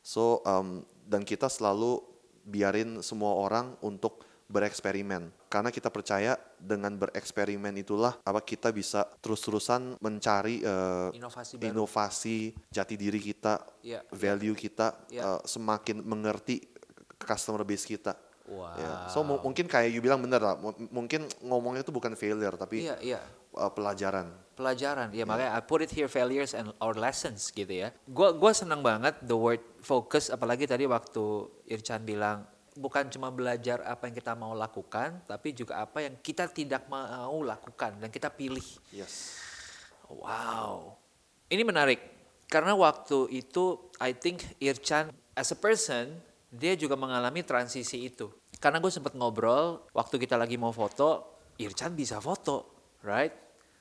[0.03, 2.03] so um, dan kita selalu
[2.43, 9.97] biarin semua orang untuk bereksperimen karena kita percaya dengan bereksperimen itulah apa kita bisa terus-terusan
[9.97, 12.39] mencari uh, inovasi, inovasi
[12.69, 14.61] jati diri kita, yeah, value yeah.
[14.61, 15.25] kita yeah.
[15.25, 16.61] Uh, semakin mengerti
[17.17, 18.13] customer base kita.
[18.43, 18.75] Wow.
[18.77, 18.93] Ya.
[19.09, 20.59] So mungkin kayak you bilang bener lah,
[20.93, 23.23] mungkin ngomongnya itu bukan failure tapi yeah, yeah.
[23.57, 24.29] Uh, pelajaran.
[24.53, 25.27] Pelajaran, ya yeah.
[25.29, 27.89] makanya I put it here failures and our lessons gitu ya.
[28.05, 33.85] Gua gua senang banget the word focus, apalagi tadi waktu Irchan bilang bukan cuma belajar
[33.85, 38.33] apa yang kita mau lakukan, tapi juga apa yang kita tidak mau lakukan dan kita
[38.33, 38.65] pilih.
[38.95, 39.39] Yes.
[40.09, 40.97] Wow.
[41.49, 42.01] Ini menarik
[42.49, 46.21] karena waktu itu I think Irchan as a person
[46.53, 48.29] dia juga mengalami transisi itu.
[48.61, 53.33] Karena gue sempat ngobrol waktu kita lagi mau foto, Irchan bisa foto, right?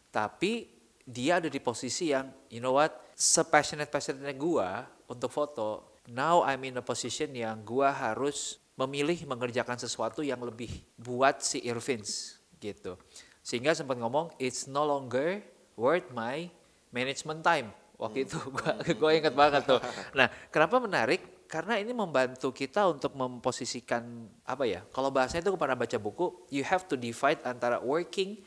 [0.08, 6.42] Tapi dia ada di posisi yang, you know what, sepassionate passionate gua untuk foto, now
[6.48, 12.42] I'm in a position yang gua harus memilih mengerjakan sesuatu yang lebih buat si Irvins
[12.58, 12.98] gitu.
[13.42, 15.42] Sehingga sempat ngomong, it's no longer
[15.78, 16.50] worth my
[16.94, 17.70] management time.
[18.02, 19.82] Waktu itu gua gua ingat banget tuh.
[20.18, 21.46] Nah, kenapa menarik?
[21.46, 24.82] Karena ini membantu kita untuk memposisikan apa ya?
[24.90, 28.40] Kalau bahasanya itu kepada baca buku, you have to divide antara working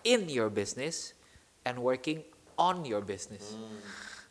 [0.00, 1.12] in your business
[1.68, 2.24] and working
[2.56, 3.52] on your business.
[3.52, 3.78] Hmm.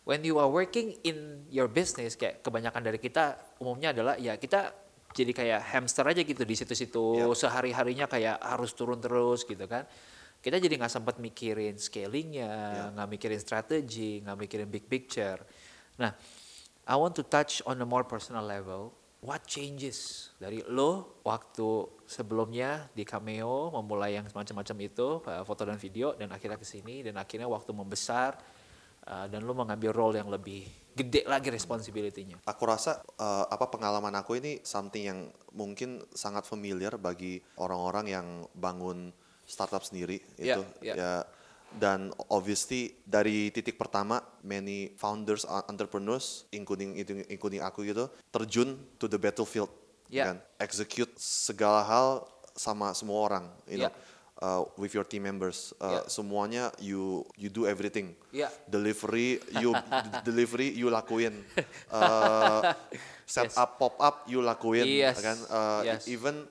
[0.07, 4.86] When you are working in your business, kayak kebanyakan dari kita umumnya adalah ya kita
[5.16, 7.36] jadi kayak hamster aja gitu di situ-situ yep.
[7.36, 9.88] sehari-harinya kayak harus turun terus gitu kan.
[10.38, 13.14] Kita jadi nggak sempat mikirin scalingnya, nggak yep.
[13.18, 15.41] mikirin strategi, nggak mikirin big picture.
[15.97, 16.14] Nah,
[16.88, 18.95] I want to touch on a more personal level.
[19.18, 25.82] What changes dari lo waktu sebelumnya di Cameo memulai yang semacam-macam itu uh, foto dan
[25.82, 28.38] video dan akhirnya ke sini dan akhirnya waktu membesar
[29.10, 32.41] uh, dan lo mengambil role yang lebih gede lagi responsibility-nya.
[32.49, 35.19] Aku rasa uh, apa pengalaman aku ini something yang
[35.53, 38.27] mungkin sangat familiar bagi orang-orang yang
[38.57, 39.13] bangun
[39.47, 40.95] startup sendiri yeah, itu yeah.
[40.97, 41.11] ya
[41.79, 46.95] dan obviously dari titik pertama many founders entrepreneurs including
[47.27, 49.71] including aku gitu terjun to the battlefield
[50.07, 50.31] yeah.
[50.31, 52.07] kan execute segala hal
[52.55, 53.91] sama semua orang you yeah.
[53.91, 53.93] know
[54.41, 56.03] uh, with your team members uh, yeah.
[56.09, 58.51] semuanya you you do everything yeah.
[58.69, 59.73] delivery you
[60.27, 61.33] delivery you lakuin
[61.93, 62.73] uh,
[63.25, 63.57] set yes.
[63.57, 65.19] up pop up you lakuin yes.
[65.19, 66.05] kan uh, yes.
[66.05, 66.45] even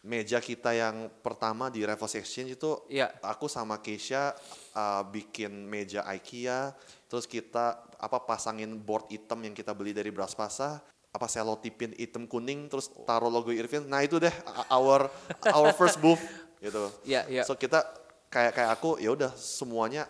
[0.00, 3.12] meja kita yang pertama di Reverse Exchange itu ya.
[3.20, 4.32] aku sama Keisha
[4.72, 6.72] uh, bikin meja IKEA
[7.04, 12.70] terus kita apa pasangin board hitam yang kita beli dari Braspasa apa selotipin hitam kuning
[12.70, 14.32] terus taruh logo Irvin nah itu deh
[14.70, 15.10] our
[15.50, 16.22] our first move
[16.60, 17.42] gitu ya, ya.
[17.42, 17.82] so kita
[18.28, 20.04] kayak kayak aku ya udah semuanya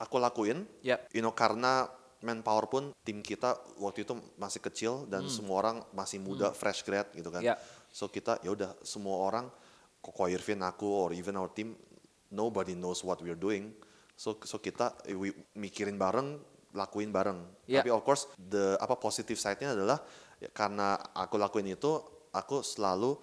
[0.00, 0.96] aku lakuin ya.
[1.12, 1.86] you know karena
[2.24, 5.32] manpower pun tim kita waktu itu masih kecil dan hmm.
[5.32, 6.56] semua orang masih muda hmm.
[6.56, 7.54] fresh grad gitu kan ya
[7.96, 9.48] So kita ya udah semua orang
[10.04, 11.72] Koko Irvin aku or even our team
[12.28, 13.72] nobody knows what we're doing.
[14.20, 16.36] So so kita we, mikirin bareng,
[16.76, 17.40] lakuin bareng.
[17.64, 17.80] Yeah.
[17.80, 20.04] Tapi of course the apa positive side-nya adalah
[20.36, 21.96] ya, karena aku lakuin itu
[22.36, 23.16] aku selalu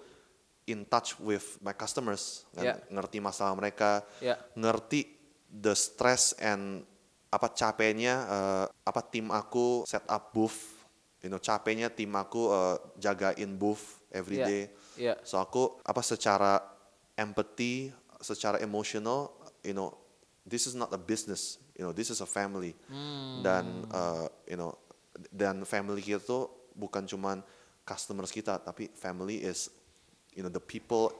[0.64, 2.64] in touch with my customers, kan?
[2.64, 2.76] yeah.
[2.88, 4.40] ngerti masalah mereka, yeah.
[4.56, 5.04] ngerti
[5.48, 6.82] the stress and
[7.28, 10.86] apa capeknya uh, apa tim aku set up booth,
[11.20, 14.48] you know capeknya tim aku uh, jagain booth every yeah.
[14.48, 14.62] day.
[14.94, 15.16] Yeah.
[15.26, 16.62] So aku apa secara
[17.18, 17.90] empathy,
[18.22, 19.92] secara emotional, you know,
[20.46, 22.72] this is not a business, you know, this is a family.
[22.86, 23.42] Hmm.
[23.42, 24.78] Dan uh, you know,
[25.28, 27.42] dan family kita tuh bukan cuman
[27.84, 29.68] customers kita, tapi family is
[30.34, 31.14] you know the people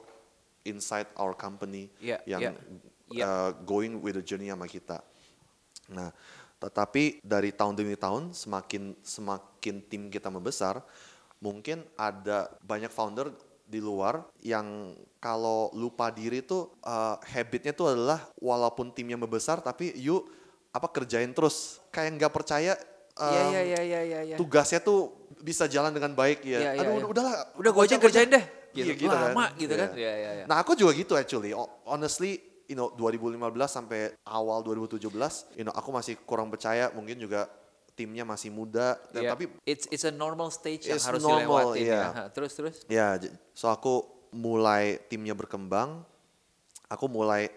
[0.67, 2.53] inside our company yeah, yang yeah,
[3.11, 3.25] yeah.
[3.25, 4.99] Uh, going with the journey sama kita.
[5.93, 6.09] Nah,
[6.57, 10.81] tetapi dari tahun demi tahun semakin semakin tim kita membesar,
[11.37, 13.29] mungkin ada banyak founder
[13.65, 19.89] di luar yang kalau lupa diri tuh uh, habitnya tuh adalah walaupun timnya membesar tapi
[19.97, 20.29] yuk
[20.69, 22.77] apa kerjain terus kayak nggak percaya
[23.17, 24.37] um, yeah, yeah, yeah, yeah, yeah, yeah.
[24.37, 26.61] tugasnya tuh bisa jalan dengan baik ya.
[26.61, 27.11] Yeah, yeah, Aduh yeah.
[27.11, 28.45] udahlah, udah gue aja kerjain deh.
[28.75, 29.55] Gitu, iya, gitu lama kan.
[29.55, 29.89] gitu kan.
[29.95, 30.03] Yeah.
[30.03, 30.47] Yeah, yeah, yeah.
[30.51, 31.55] Nah aku juga gitu actually.
[31.87, 33.39] Honestly, you know 2015
[33.71, 37.47] sampai awal 2017, you know aku masih kurang percaya mungkin juga
[37.95, 39.31] timnya masih muda dan yeah.
[39.31, 42.11] tapi it's it's a normal stage yang harus normal, dilewatin yeah.
[42.11, 42.23] ya.
[42.35, 42.75] Terus terus.
[42.91, 44.03] Ya, yeah, so aku
[44.35, 46.03] mulai timnya berkembang,
[46.91, 47.47] aku mulai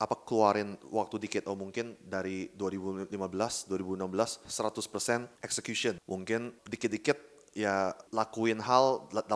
[0.00, 8.62] apa keluarin waktu dikit oh mungkin dari 2015 2016 100% execution mungkin dikit-dikit ya lakuin
[8.62, 9.26] hal 80%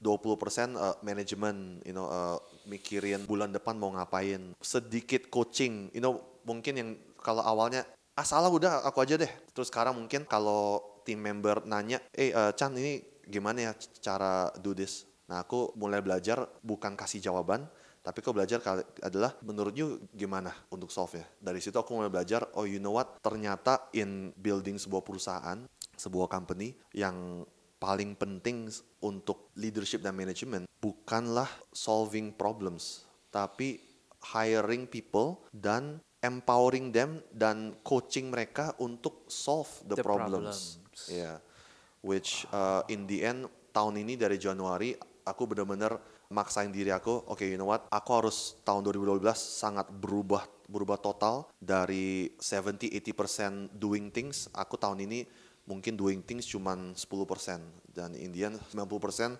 [0.00, 2.36] 20% uh, manajemen you know uh,
[2.68, 4.52] mikirin bulan depan mau ngapain.
[4.60, 6.90] Sedikit coaching you know mungkin yang
[7.20, 7.82] kalau awalnya
[8.16, 9.30] ah salah udah aku aja deh.
[9.52, 14.76] Terus sekarang mungkin kalau tim member nanya eh uh, Chan ini gimana ya cara do
[14.76, 15.08] this?
[15.26, 17.66] Nah aku mulai belajar bukan kasih jawaban
[18.06, 18.62] tapi aku belajar
[19.02, 22.94] adalah menurut you gimana untuk solve ya dari situ aku mulai belajar oh you know
[22.94, 23.18] what?
[23.18, 25.58] Ternyata in building sebuah perusahaan
[25.96, 27.44] sebuah company yang
[27.76, 28.72] paling penting
[29.04, 33.76] untuk leadership dan manajemen bukanlah solving problems tapi
[34.32, 40.80] hiring people dan empowering them dan coaching mereka untuk solve the, the problems.
[40.82, 41.12] problems.
[41.12, 41.38] Yeah.
[42.02, 45.98] Which uh, in the end tahun ini dari Januari aku benar-benar
[46.30, 50.98] maksain diri aku, oke okay, you know what, aku harus tahun 2012 sangat berubah berubah
[50.98, 55.22] total dari 70-80% doing things, aku tahun ini
[55.66, 59.36] mungkin doing things cuman 10% dan in the end 90%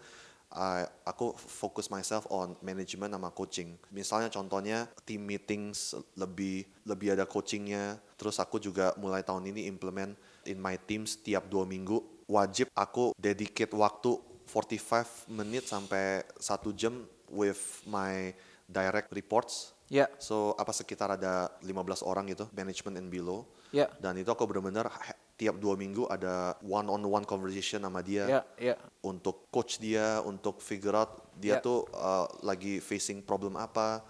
[0.47, 3.75] I, aku fokus myself on management sama coaching.
[3.91, 7.99] Misalnya contohnya team meetings lebih lebih ada coachingnya.
[8.15, 10.15] Terus aku juga mulai tahun ini implement
[10.47, 11.99] in my teams tiap dua minggu
[12.31, 18.31] wajib aku dedicate waktu 45 menit sampai satu jam with my
[18.71, 19.75] direct reports.
[19.91, 20.07] Ya.
[20.07, 20.09] Yeah.
[20.23, 23.47] So apa sekitar ada 15 orang gitu, management and below.
[23.75, 23.87] Ya.
[23.87, 23.89] Yeah.
[23.99, 24.91] Dan itu aku benar-benar
[25.37, 28.77] tiap dua minggu ada one on one conversation sama dia yeah, yeah.
[29.05, 31.65] untuk coach dia untuk figure out dia yeah.
[31.65, 34.01] tuh uh, lagi facing problem apa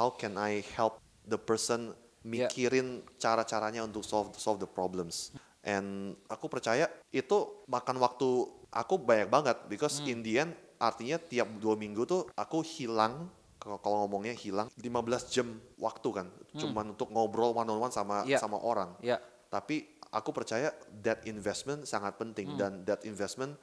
[0.00, 0.96] how can I help
[1.28, 1.92] the person
[2.24, 3.16] mikirin yeah.
[3.20, 9.56] cara-caranya untuk solve solve the problems and aku percaya itu makan waktu aku banyak banget
[9.68, 10.10] because hmm.
[10.10, 13.30] in the end artinya tiap dua minggu tuh aku hilang
[13.62, 15.46] kalau ngomongnya hilang 15 jam
[15.78, 16.58] waktu kan hmm.
[16.58, 18.40] cuman untuk ngobrol one on one sama yeah.
[18.42, 19.22] sama orang yeah.
[19.46, 22.58] tapi aku percaya that investment sangat penting hmm.
[22.60, 23.56] dan that investment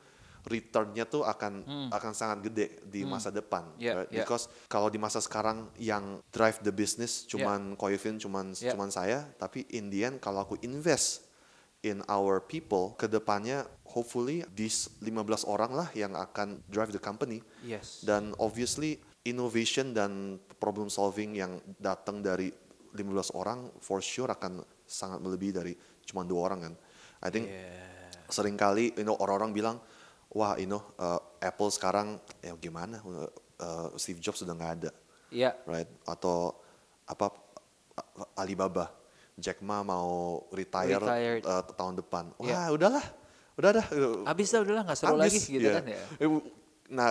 [0.48, 1.90] returnnya tuh akan hmm.
[1.92, 3.12] akan sangat gede di hmm.
[3.12, 4.10] masa depan yeah, right?
[4.10, 4.24] yeah.
[4.24, 7.78] because kalau di masa sekarang yang drive the business cuman yeah.
[7.78, 8.74] Koyvin cuman yeah.
[8.74, 11.30] cuman saya tapi in the end kalau aku invest
[11.86, 17.40] in our people ke depannya hopefully these 15 orang lah yang akan drive the company
[17.64, 18.04] yes.
[18.04, 22.52] dan obviously innovation dan problem solving yang datang dari
[22.96, 25.74] 15 orang for sure akan sangat melebihi dari
[26.10, 26.74] cuma dua orang kan.
[27.22, 28.10] I think yeah.
[28.34, 29.78] sering kali you know orang-orang bilang
[30.34, 34.92] wah you know uh, Apple sekarang ya gimana uh, Steve Jobs sudah nggak ada.
[35.30, 35.54] Iya.
[35.54, 35.70] Yeah.
[35.70, 36.58] Right atau
[37.06, 37.30] apa
[38.38, 38.90] Alibaba
[39.40, 41.00] Jack Ma mau retire
[41.46, 42.36] uh, tahun depan.
[42.42, 42.68] Wah, yeah.
[42.76, 43.06] udahlah.
[43.56, 43.86] Udah dah.
[44.28, 45.76] Habis dah udahlah nggak seru Abis, lagi gitu yeah.
[45.80, 46.02] kan ya.
[46.90, 47.10] Nah,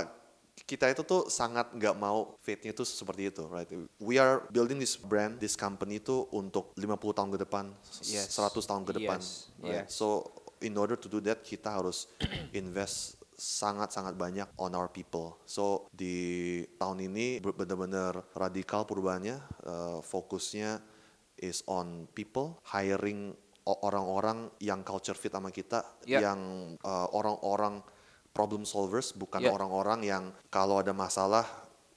[0.65, 3.69] kita itu tuh sangat nggak mau fate-nya itu seperti itu, right?
[4.03, 7.65] We are building this brand, this company itu untuk 50 tahun ke depan,
[8.09, 8.33] yes.
[8.35, 9.53] 100 tahun ke depan, yes.
[9.61, 9.87] right?
[9.87, 9.95] Yes.
[9.95, 10.27] So
[10.63, 12.11] in order to do that kita harus
[12.61, 15.39] invest sangat-sangat banyak on our people.
[15.47, 20.83] So di tahun ini benar-benar radikal perubahannya, uh, fokusnya
[21.39, 23.31] is on people, hiring
[23.63, 26.27] orang-orang yang culture fit sama kita, yeah.
[26.27, 27.79] yang uh, orang-orang
[28.39, 29.51] problem solvers, bukan yeah.
[29.51, 31.43] orang-orang yang kalau ada masalah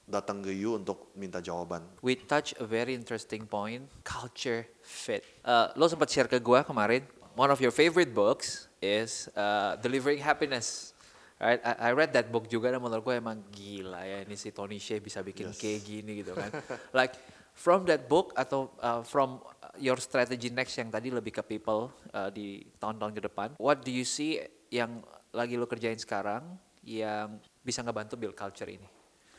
[0.09, 1.85] datang ke you untuk minta jawaban.
[2.01, 5.21] We touch a very interesting point, culture fit.
[5.45, 7.05] Uh, lo sempat share ke gue kemarin,
[7.37, 10.97] one of your favorite books is uh, Delivering Happiness.
[11.37, 11.61] Right?
[11.61, 14.77] I, I read that book juga dan menurut gue emang gila ya ini si Tony
[14.77, 15.57] Shea bisa bikin yes.
[15.57, 16.53] kayak gini gitu kan.
[16.99, 17.17] like
[17.57, 19.41] from that book atau uh, from
[19.81, 23.89] your strategy next yang tadi lebih ke people uh, di tahun-tahun ke depan, what do
[23.89, 24.37] you see
[24.69, 25.01] yang
[25.31, 26.43] lagi lo kerjain sekarang
[26.83, 28.87] yang bisa ngebantu build culture ini?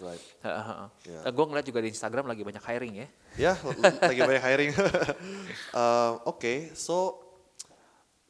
[0.03, 0.23] Right.
[0.43, 1.31] Uh, yeah.
[1.31, 3.09] gue ngeliat juga di Instagram lagi banyak hiring ya.
[3.39, 3.57] Ya, yeah,
[4.11, 4.71] lagi banyak hiring.
[4.75, 7.23] uh, Oke, okay, so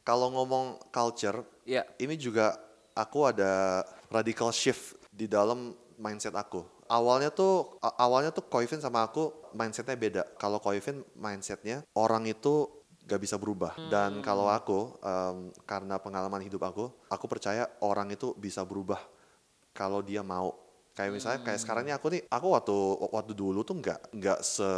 [0.05, 1.87] kalau ngomong culture, yeah.
[1.97, 2.53] ini juga
[2.93, 3.81] aku ada
[4.13, 6.61] radical shift di dalam mindset aku.
[6.85, 10.23] Awalnya tuh awalnya tuh Koivin sama aku mindsetnya beda.
[10.37, 12.69] Kalau Koivin mindsetnya orang itu
[13.03, 13.75] gak bisa berubah.
[13.75, 13.89] Hmm.
[13.91, 18.99] Dan kalau aku um, karena pengalaman hidup aku, aku percaya orang itu bisa berubah
[19.75, 20.55] kalau dia mau.
[20.93, 21.47] Kayak misalnya hmm.
[21.47, 22.77] kayak sekarang ini aku nih, aku waktu
[23.11, 24.69] waktu dulu tuh nggak nggak se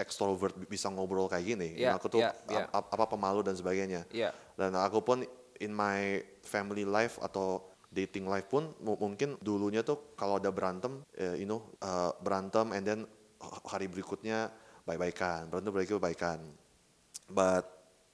[0.00, 1.68] extrovert bisa ngobrol kayak gini.
[1.76, 2.66] Yeah, aku tuh yeah, yeah.
[2.72, 4.08] apa pemalu dan sebagainya.
[4.10, 4.32] Yeah.
[4.56, 5.22] Dan aku pun
[5.60, 7.60] in my family life atau
[7.92, 12.84] dating life pun mungkin dulunya tuh kalau ada berantem, uh, you know, uh, berantem and
[12.86, 13.00] then
[13.66, 14.48] hari berikutnya
[14.88, 16.38] baik-baikan, berantem berikutnya baikan
[17.30, 17.64] but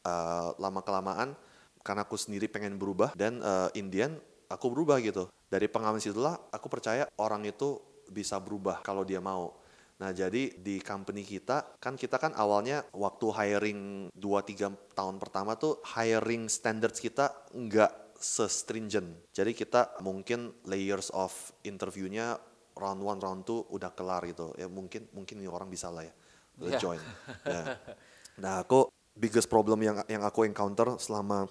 [0.04, 1.34] uh, lama kelamaan
[1.82, 4.14] karena aku sendiri pengen berubah dan uh, Indian
[4.46, 9.66] aku berubah gitu dari pengalaman situlah aku percaya orang itu bisa berubah kalau dia mau
[9.96, 15.80] Nah jadi di company kita kan kita kan awalnya waktu hiring 2-3 tahun pertama tuh
[15.96, 19.32] hiring standards kita nggak se-stringent.
[19.32, 21.32] Jadi kita mungkin layers of
[21.64, 22.36] interviewnya
[22.76, 24.52] round 1, round 2 udah kelar gitu.
[24.60, 26.12] Ya mungkin mungkin ini orang bisa lah ya.
[26.56, 26.80] Yeah.
[26.80, 27.00] join.
[27.44, 27.64] Nah,
[28.42, 31.48] nah aku biggest problem yang yang aku encounter selama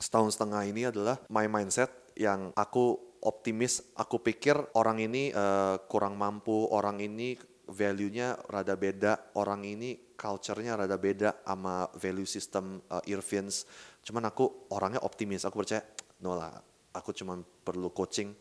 [0.00, 6.16] setahun setengah ini adalah my mindset yang aku optimis, aku pikir orang ini uh, kurang
[6.16, 7.36] mampu, orang ini
[7.66, 13.66] value-nya rada beda, orang ini culture-nya rada beda sama value system uh, Irvins.
[14.06, 15.82] Cuman aku orangnya optimis, aku percaya,
[16.22, 16.54] no lah,
[16.94, 18.32] aku cuma perlu coaching,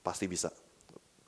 [0.00, 0.48] pasti bisa.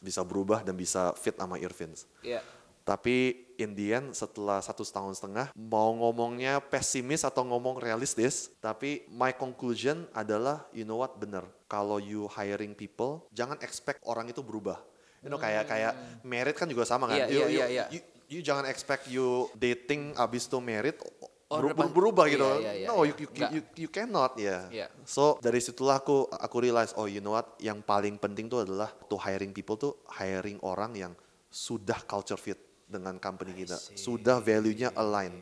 [0.03, 2.07] Bisa berubah dan bisa fit sama Irvins.
[2.23, 2.43] Yeah.
[2.83, 9.07] Tapi in the end setelah satu tahun setengah mau ngomongnya pesimis atau ngomong realistis, tapi
[9.07, 11.47] my conclusion adalah you know what bener.
[11.71, 14.83] Kalau you hiring people, jangan expect orang itu berubah.
[15.23, 16.27] You know kayak kayak hmm.
[16.27, 17.23] merit kan juga sama kan.
[17.23, 17.87] Yeah, you, yeah, you, yeah, yeah.
[17.95, 20.99] You, you, you jangan expect you dating abis itu merit
[21.47, 22.43] oh, ber berubah gitu.
[22.43, 23.15] Iya, iya, iya, no, iya.
[23.15, 24.67] You, you, you, you cannot ya.
[24.73, 24.89] Yeah.
[24.89, 24.89] Yeah.
[25.07, 28.91] So dari situlah aku aku realize oh you know what yang paling penting tuh adalah
[29.07, 31.13] to hiring people tuh hiring orang yang
[31.53, 35.41] sudah culture fit dengan company kita, sudah value-nya align.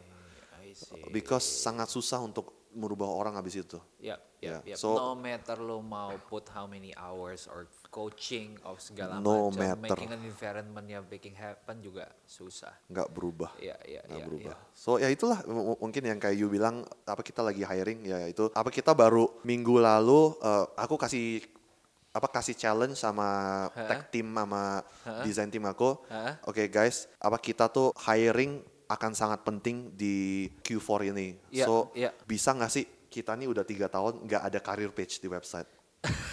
[1.11, 3.78] Because sangat susah untuk merubah orang habis itu.
[3.98, 4.78] Ya, yeah, yeah, yeah.
[4.78, 9.74] So no matter lo mau put how many hours or coaching of segala no macam,
[9.82, 9.98] matter.
[9.98, 12.70] making an environment yang making happen juga susah.
[12.86, 13.51] Nggak berubah.
[13.59, 14.24] Iya, iya, iya.
[14.24, 14.55] berubah.
[14.55, 14.74] Yeah.
[14.78, 15.42] So ya itulah
[15.82, 19.82] mungkin yang kayak you bilang apa kita lagi hiring ya itu apa kita baru minggu
[19.82, 21.42] lalu uh, aku kasih
[22.11, 23.28] apa kasih challenge sama
[23.70, 23.86] huh?
[23.86, 25.22] tech team sama huh?
[25.22, 25.94] design team aku.
[26.11, 26.34] Huh?
[26.46, 31.38] Oke okay, guys, apa kita tuh hiring akan sangat penting di Q4 ini.
[31.54, 32.11] Yeah, so yeah.
[32.26, 35.70] bisa nggak sih kita nih udah tiga tahun nggak ada career page di website.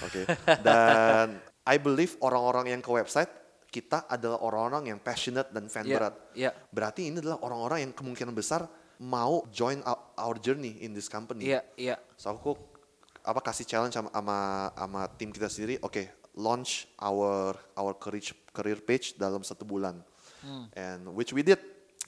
[0.02, 0.26] Oke.
[0.26, 0.58] Okay.
[0.66, 3.30] Dan I believe orang-orang yang ke website
[3.68, 6.16] kita adalah orang-orang yang passionate dan fan yeah, berat.
[6.34, 6.54] Yeah.
[6.74, 8.66] Berarti ini adalah orang-orang yang kemungkinan besar
[8.98, 9.86] mau join
[10.18, 11.54] our journey in this company.
[11.54, 12.00] Iya, yeah, Yeah.
[12.18, 12.58] So aku
[13.28, 14.40] apa kasih challenge sama sama,
[14.72, 15.76] sama tim kita sendiri.
[15.84, 16.06] Oke, okay,
[16.40, 20.00] launch our our career career page dalam satu bulan.
[20.40, 20.72] Hmm.
[20.72, 21.60] And which we did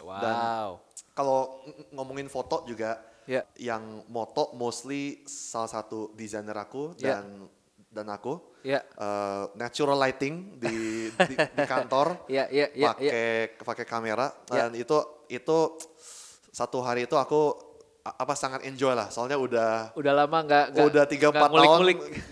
[0.04, 0.24] Wow.
[0.24, 0.36] Dan
[1.12, 1.40] kalau
[1.92, 3.44] ngomongin foto juga yeah.
[3.60, 7.20] yang moto mostly salah satu desainer aku yeah.
[7.20, 7.26] dan
[7.90, 8.86] dan aku yeah.
[8.96, 13.66] uh, natural lighting di di, di kantor yeah, yeah, yeah, pakai yeah.
[13.66, 14.84] pakai kamera dan yeah.
[14.86, 14.98] itu
[15.28, 15.58] itu
[16.50, 17.69] satu hari itu aku
[18.16, 21.82] apa sangat enjoy lah soalnya udah udah lama nggak udah tiga empat tahun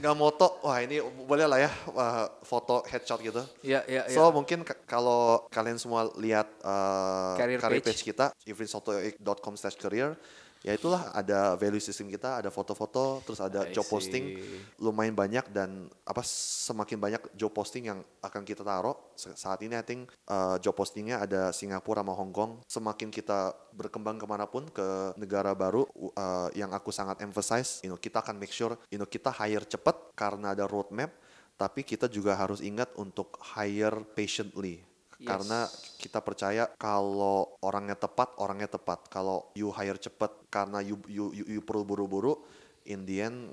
[0.02, 4.34] nggak moto wah ini boleh lah ya uh, foto headshot gitu ya ya so ya.
[4.34, 8.02] mungkin kalau kalian semua lihat uh, career, career page.
[8.02, 10.18] page kita ifrinsoto.com slash career
[10.66, 14.38] ya itulah ada value system kita, ada foto-foto, terus ada I job posting
[14.82, 18.98] lumayan banyak dan apa semakin banyak job posting yang akan kita taruh.
[19.16, 22.52] Saat ini I think uh, job postingnya ada Singapura sama Hong Kong.
[22.66, 25.86] Semakin kita berkembang ke mana pun ke negara baru
[26.18, 29.66] uh, yang aku sangat emphasize, you know, kita akan make sure you know kita hire
[29.66, 31.14] cepat karena ada roadmap,
[31.58, 34.86] tapi kita juga harus ingat untuk hire patiently
[35.18, 35.34] Yes.
[35.34, 35.66] Karena
[35.98, 39.10] kita percaya kalau orangnya tepat, orangnya tepat.
[39.10, 42.38] Kalau you hire cepat karena you you you, you perlu buru-buru,
[42.86, 43.50] in the end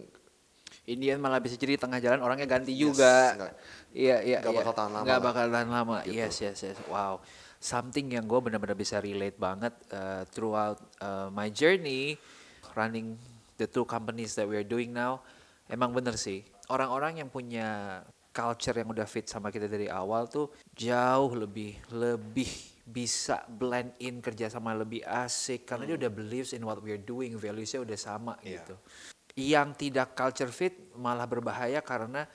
[0.84, 3.16] in the end malah bisa jadi tengah jalan orangnya ganti yes, juga.
[3.96, 4.38] Iya iya iya.
[4.44, 5.06] Gak bakal tahan lama.
[5.08, 5.96] Gak bakal tahan lama.
[6.04, 6.20] Gitu.
[6.20, 6.76] Yes yes yes.
[6.84, 7.24] Wow.
[7.64, 12.20] Something yang gue benar-benar bisa relate banget uh, throughout uh, my journey
[12.76, 13.16] running
[13.56, 15.24] the two companies that we are doing now.
[15.64, 16.44] Emang bener sih.
[16.68, 18.00] Orang-orang yang punya
[18.34, 22.50] culture yang udah fit sama kita dari awal tuh jauh lebih lebih
[22.84, 25.90] bisa blend in kerja sama lebih asik karena hmm.
[25.94, 28.60] dia udah believes in what we're doing valuesnya udah sama yeah.
[28.60, 28.74] gitu
[29.38, 32.26] yang tidak culture fit malah berbahaya karena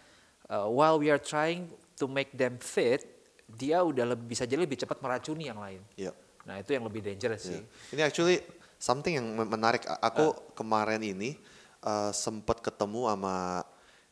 [0.50, 3.06] uh, while we are trying to make them fit
[3.46, 6.16] dia udah lebih bisa jadi lebih cepat meracuni yang lain yeah.
[6.48, 7.60] nah itu yang lebih dangerous yeah.
[7.60, 7.62] sih
[7.94, 8.42] ini actually
[8.82, 10.36] something yang menarik aku uh.
[10.56, 11.38] kemarin ini
[11.86, 13.62] uh, sempat ketemu sama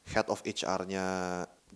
[0.08, 1.06] head of HR-nya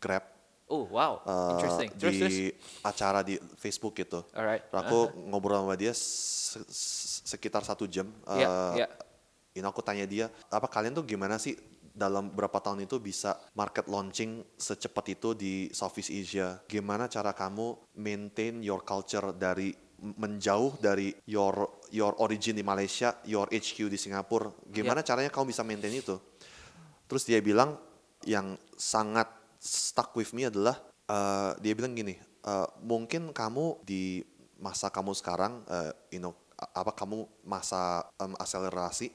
[0.02, 0.26] Grab.
[0.72, 1.92] Oh wow, uh, interesting.
[2.00, 2.36] Terus, di terus.
[2.80, 4.24] acara di Facebook gitu.
[4.32, 4.66] Alright.
[4.72, 5.28] Aku uh -huh.
[5.28, 6.64] ngobrol sama dia se
[7.28, 8.08] sekitar satu jam.
[8.26, 8.90] Yeah, uh, yeah.
[9.52, 11.60] Ini aku tanya dia, apa kalian tuh gimana sih
[11.92, 16.64] dalam berapa tahun itu bisa market launching secepat itu di Southeast Asia?
[16.72, 23.52] Gimana cara kamu maintain your culture dari menjauh dari your your origin di Malaysia, your
[23.52, 24.48] HQ di Singapura?
[24.72, 25.08] Gimana yeah.
[25.12, 26.16] caranya kamu bisa maintain itu?
[27.12, 27.76] Terus dia bilang
[28.24, 32.18] yang sangat stuck with me adalah uh, dia bilang gini,
[32.50, 34.26] uh, mungkin kamu di
[34.58, 39.14] masa kamu sekarang, uh, you know, apa kamu masa um, akselerasi,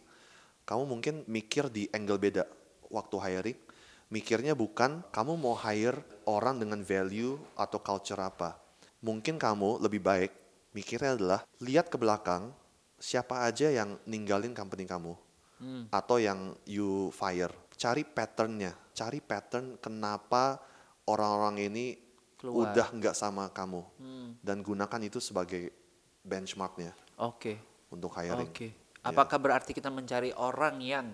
[0.63, 2.47] kamu mungkin mikir di angle beda
[2.87, 3.59] waktu hiring.
[4.07, 5.99] Mikirnya bukan kamu mau hire
[6.31, 8.55] orang dengan value atau culture apa.
[9.03, 10.31] Mungkin kamu lebih baik
[10.71, 12.55] mikirnya adalah lihat ke belakang
[13.03, 15.17] siapa aja yang ninggalin company kamu
[15.59, 15.89] hmm.
[15.89, 17.51] atau yang you fire.
[17.77, 20.57] Cari patternnya cari pattern kenapa
[21.05, 21.87] orang-orang ini
[22.41, 22.73] Keluar.
[22.73, 24.29] udah nggak sama kamu hmm.
[24.41, 25.69] dan gunakan itu sebagai
[26.25, 26.97] benchmarknya.
[27.21, 27.53] Oke.
[27.53, 27.57] Okay.
[27.93, 28.49] Untuk hiring.
[28.49, 28.57] Oke.
[28.57, 28.71] Okay.
[28.73, 29.13] Ya.
[29.13, 29.45] Apakah yeah.
[29.45, 31.07] berarti kita mencari orang yang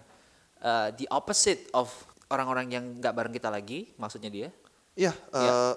[0.63, 1.91] uh, the opposite of
[2.31, 4.49] orang-orang yang nggak bareng kita lagi, maksudnya dia?
[4.97, 5.13] Iya.
[5.13, 5.73] Yeah, uh, yeah.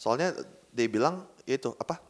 [0.00, 0.34] Soalnya
[0.72, 2.00] dia bilang itu apa?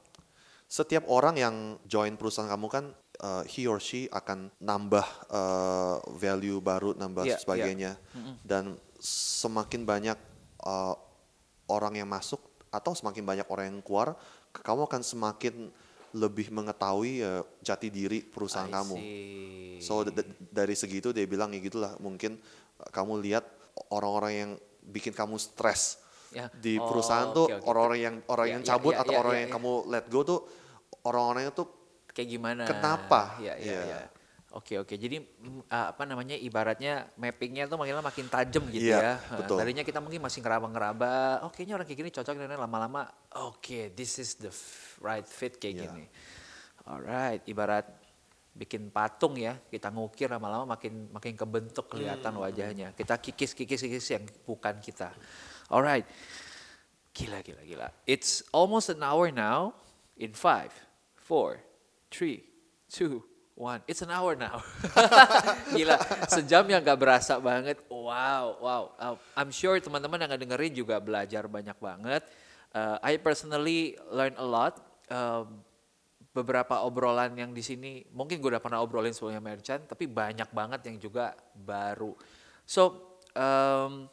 [0.68, 2.84] Setiap orang yang join perusahaan kamu kan
[3.22, 8.16] uh, he or she akan nambah uh, value baru, nambah yeah, sebagainya, yeah.
[8.16, 8.34] Mm -hmm.
[8.46, 8.64] dan
[9.02, 10.18] semakin banyak
[10.62, 10.94] uh,
[11.70, 14.18] orang yang masuk atau semakin banyak orang yang keluar,
[14.52, 15.72] kamu akan semakin
[16.16, 18.96] lebih mengetahui uh, jati diri perusahaan kamu.
[19.84, 20.02] So
[20.48, 22.40] dari segitu dia bilang ya gitulah mungkin
[22.80, 23.44] uh, kamu lihat
[23.92, 24.50] orang-orang yang
[24.88, 26.00] bikin kamu stres
[26.32, 26.48] ya.
[26.56, 29.18] di oh, perusahaan tuh orang-orang yang orang ya, yang ya, cabut ya, ya, atau ya,
[29.20, 29.54] orang ya, yang ya.
[29.56, 30.40] kamu let go tuh
[31.04, 31.64] orang-orang itu
[32.18, 32.62] kayak gimana?
[32.66, 33.38] Kenapa?
[33.38, 33.82] Ya, ya, ya.
[33.86, 34.00] ya.
[34.48, 35.20] Oke oke, jadi
[35.68, 39.36] uh, apa namanya ibaratnya mappingnya tuh makin lama makin tajam gitu yeah, ya.
[39.44, 39.60] Betul.
[39.60, 43.12] tadinya kita mungkin masih ngeraba-ngeraba, oke oh, ini orang kayak gini cocok dan lama-lama,
[43.44, 44.48] oke okay, this is the
[45.04, 45.84] right fit kayak yeah.
[45.84, 46.04] gini.
[46.88, 47.84] Alright, ibarat
[48.56, 52.42] bikin patung ya, kita ngukir lama-lama makin makin kebentuk kelihatan hmm.
[52.48, 52.88] wajahnya.
[52.96, 55.12] Kita kikis kikis kikis yang bukan kita.
[55.68, 56.08] Alright,
[57.12, 57.88] gila gila gila.
[58.08, 59.76] It's almost an hour now.
[60.16, 60.72] In five,
[61.14, 61.62] four,
[62.10, 62.44] three,
[62.88, 63.24] two,
[63.58, 63.82] one.
[63.90, 64.62] It's an hour now.
[65.74, 65.98] Gila,
[66.30, 67.82] sejam yang gak berasa banget.
[67.90, 68.82] Wow, wow.
[68.94, 72.22] Uh, I'm sure teman-teman yang dengerin juga belajar banyak banget.
[72.70, 74.78] Uh, I personally learn a lot.
[75.10, 75.44] Uh,
[76.30, 80.80] beberapa obrolan yang di sini, mungkin gue udah pernah obrolin sebelumnya merchant, tapi banyak banget
[80.86, 82.14] yang juga baru.
[82.62, 84.06] So, um,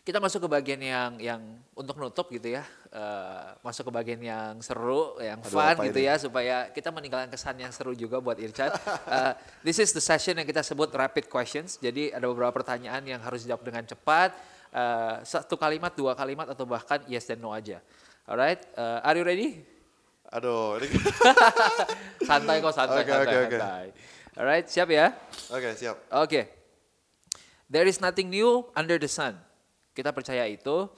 [0.00, 1.40] kita masuk ke bagian yang yang
[1.76, 2.64] untuk nutup gitu ya
[2.94, 6.08] uh, masuk ke bagian yang seru, yang Aduh, fun gitu ini?
[6.10, 8.70] ya supaya kita meninggalkan kesan yang seru juga buat Irchan.
[9.06, 9.32] Uh,
[9.66, 11.78] this is the session yang kita sebut rapid questions.
[11.78, 14.34] Jadi ada beberapa pertanyaan yang harus dijawab dengan cepat.
[14.70, 17.82] Uh, satu kalimat, dua kalimat atau bahkan yes dan no aja.
[18.30, 19.58] Alright, uh, are you ready?
[20.30, 20.86] Aduh, ini
[22.28, 23.86] santai kok, santai, okay, santai, okay, santai.
[23.90, 24.38] Okay.
[24.38, 25.10] Alright, siap ya?
[25.50, 25.96] Oke, okay, siap.
[26.06, 26.26] Oke.
[26.30, 26.44] Okay.
[27.66, 29.38] There is nothing new under the sun.
[30.00, 30.88] Kita percaya itu.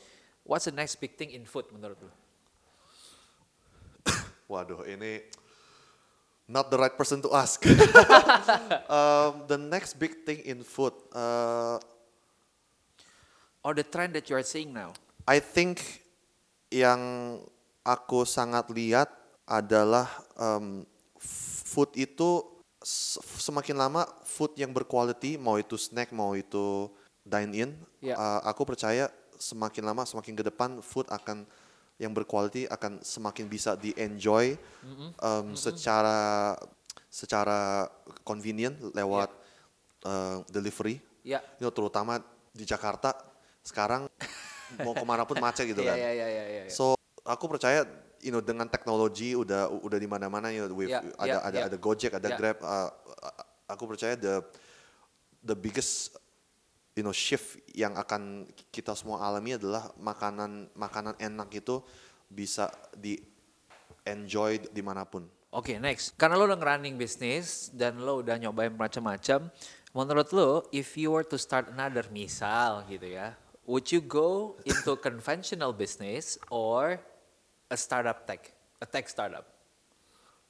[0.47, 2.11] What's the next big thing in food menurut lu?
[4.55, 5.27] Waduh, ini
[6.47, 7.59] not the right person to ask.
[8.87, 10.95] um, the next big thing in food.
[11.11, 11.83] Uh,
[13.67, 14.95] or the trend that you are seeing now?
[15.27, 15.83] I think
[16.71, 17.43] yang
[17.83, 19.11] aku sangat lihat
[19.51, 20.07] adalah
[20.39, 20.87] um,
[21.67, 22.47] food itu
[23.19, 26.87] semakin lama food yang berkualiti mau itu snack mau itu
[27.23, 27.71] dine in
[28.03, 28.19] yeah.
[28.19, 29.07] uh, aku percaya
[29.39, 31.47] semakin lama semakin ke depan food akan
[32.03, 35.09] yang berkualitas akan semakin bisa di enjoy mm-hmm.
[35.23, 35.55] um, mm-hmm.
[35.55, 36.55] secara
[37.13, 37.87] secara
[38.25, 40.09] convenient lewat yeah.
[40.09, 40.99] uh, delivery.
[41.23, 41.45] Yeah.
[41.61, 43.13] You know, terutama di Jakarta
[43.63, 44.09] sekarang
[44.85, 45.97] mau ke mana pun macet gitu iya, kan.
[46.01, 46.75] Yeah, yeah, yeah, yeah, yeah.
[46.75, 47.85] So aku percaya
[48.19, 51.59] you know dengan teknologi udah udah di mana-mana you know, with, yeah, ada yeah, ada
[51.61, 51.69] yeah.
[51.69, 52.39] ada Gojek, ada yeah.
[52.41, 52.59] Grab.
[52.65, 52.91] Uh,
[53.69, 54.41] aku percaya the
[55.45, 56.17] the biggest
[56.93, 61.81] you know shift yang akan kita semua alami adalah makanan makanan enak itu
[62.29, 63.17] bisa di
[64.05, 65.25] enjoy di mana pun.
[65.53, 69.53] Oke okay, next, karena lo udah running bisnis dan lo udah nyobain macam-macam,
[69.93, 73.37] menurut lo if you were to start another misal gitu ya,
[73.69, 76.97] would you go into conventional business or
[77.69, 78.49] a startup tech,
[78.81, 79.45] a tech startup?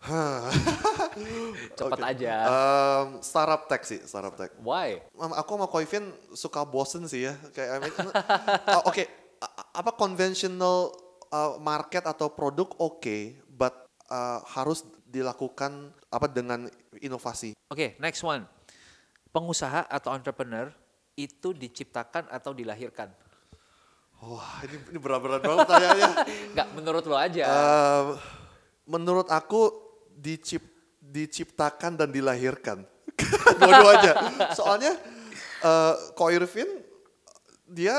[1.79, 2.11] Cepat okay.
[2.11, 2.35] aja.
[2.51, 4.51] Um, startup tech sih, startup tech.
[4.59, 4.99] Why?
[5.15, 7.39] Aku sama Koivin suka bosen sih ya.
[7.55, 9.07] Kayak I mean, uh, oke, okay,
[9.79, 10.91] apa conventional
[11.31, 16.67] uh, market atau produk oke, okay, but uh, harus dilakukan apa dengan
[16.99, 17.55] inovasi.
[17.71, 18.43] Oke, okay, next one.
[19.31, 20.69] Pengusaha atau entrepreneur
[21.15, 23.09] itu diciptakan atau dilahirkan?
[24.23, 26.11] Wah, ini, ini berat-berat banget tanyanya.
[26.55, 27.45] Enggak, menurut lo aja.
[27.47, 28.05] Uh,
[28.87, 29.82] menurut aku
[30.23, 30.63] dicip,
[31.03, 32.87] diciptakan dan dilahirkan.
[33.59, 34.15] Dua-duanya.
[34.55, 34.95] Soalnya
[35.67, 36.71] uh, Ko Irvin
[37.67, 37.97] dia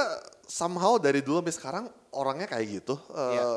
[0.48, 2.96] somehow dari dulu sampai sekarang orangnya kayak gitu.
[3.10, 3.50] Uh, yeah.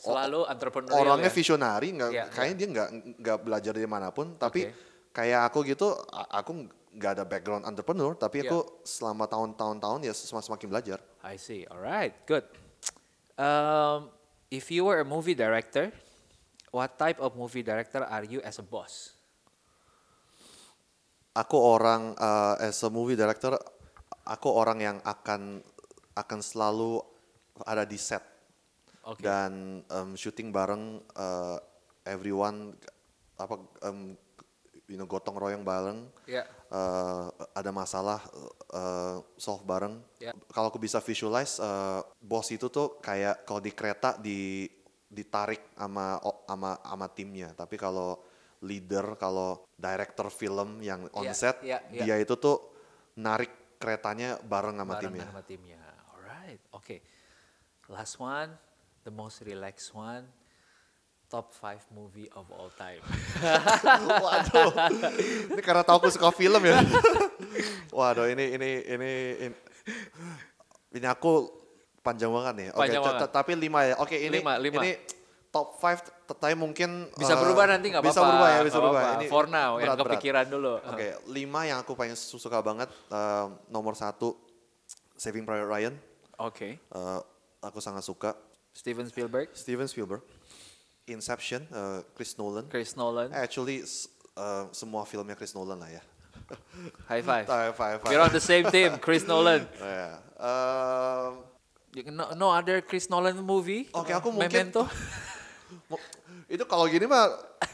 [0.00, 0.94] Selalu entrepreneur.
[0.94, 1.36] Orangnya ya?
[1.36, 2.58] visionary, nggak yeah, kayaknya yeah.
[2.58, 2.88] dia nggak
[3.20, 4.38] nggak belajar dari mana pun.
[4.38, 4.74] Tapi okay.
[5.10, 8.48] kayak aku gitu, aku nggak ada background entrepreneur, tapi yeah.
[8.48, 10.98] aku selama tahun-tahun tahun ya semakin belajar.
[11.26, 11.66] I see.
[11.66, 12.46] Alright, good.
[13.34, 14.10] Um,
[14.50, 15.90] if you were a movie director,
[16.68, 19.16] What type of movie director are you as a boss?
[21.32, 23.56] Aku orang uh, as a movie director,
[24.26, 25.62] aku orang yang akan
[26.18, 26.98] akan selalu
[27.62, 28.20] ada di set
[29.06, 29.22] okay.
[29.22, 31.56] dan um, syuting bareng uh,
[32.02, 32.74] everyone
[33.38, 33.54] apa
[33.86, 34.18] um,
[34.88, 36.08] you know gotong royong bareng.
[36.24, 36.48] Yeah.
[36.68, 38.20] Uh, ada masalah
[38.72, 40.00] uh, solve bareng.
[40.20, 40.36] Yeah.
[40.52, 44.68] Kalau aku bisa visualize, uh, bos itu tuh kayak kalau di kereta di
[45.08, 47.50] ditarik sama sama sama timnya.
[47.56, 48.20] Tapi kalau
[48.62, 52.04] leader, kalau director film yang on yeah, set, yeah, yeah.
[52.04, 52.60] dia itu tuh
[53.18, 55.26] narik keretanya bareng sama bareng timnya.
[55.30, 55.80] sama timnya.
[56.14, 56.84] Alright, oke.
[56.84, 56.98] Okay.
[57.88, 58.52] Last one,
[59.06, 60.28] the most relaxed one.
[61.28, 63.04] Top 5 movie of all time.
[64.24, 64.72] Waduh,
[65.52, 66.80] ini karena tahu aku suka film ya.
[68.00, 69.56] Waduh, ini ini ini ini,
[70.96, 71.57] ini aku
[72.08, 72.68] panjang banget nih.
[72.72, 73.94] Oke, okay, tapi lima ya.
[74.00, 74.80] Oke, okay, ini lima, lima.
[74.80, 74.90] ini
[75.48, 78.16] top five tapi mungkin bisa uh, berubah nanti nggak apa-apa.
[78.16, 79.02] Bisa berubah ya, bisa berubah.
[79.20, 80.54] Ini For now, berat, yang kepikiran berat.
[80.54, 80.72] dulu.
[80.80, 82.88] Oke, okay, lima yang aku paling suka banget.
[83.12, 84.36] Uh, nomor satu,
[85.16, 85.94] Saving Private Ryan.
[86.40, 86.54] Oke.
[86.54, 86.72] Okay.
[86.92, 87.20] Uh,
[87.60, 88.32] aku sangat suka.
[88.72, 89.50] Steven Spielberg.
[89.56, 90.22] Steven Spielberg.
[91.08, 92.68] Inception, uh, Chris Nolan.
[92.68, 93.32] Chris Nolan.
[93.32, 93.80] Actually,
[94.36, 96.02] uh, semua filmnya Chris Nolan lah ya.
[97.08, 97.46] High five.
[97.50, 97.98] high five.
[98.04, 99.64] We're on the same team, Chris Nolan.
[99.80, 100.20] Yeah.
[100.38, 101.47] Um,
[102.06, 103.90] no, no other Chris Nolan movie?
[103.90, 104.86] Oke, okay, aku mungkin Memento.
[106.54, 107.28] itu kalau gini mah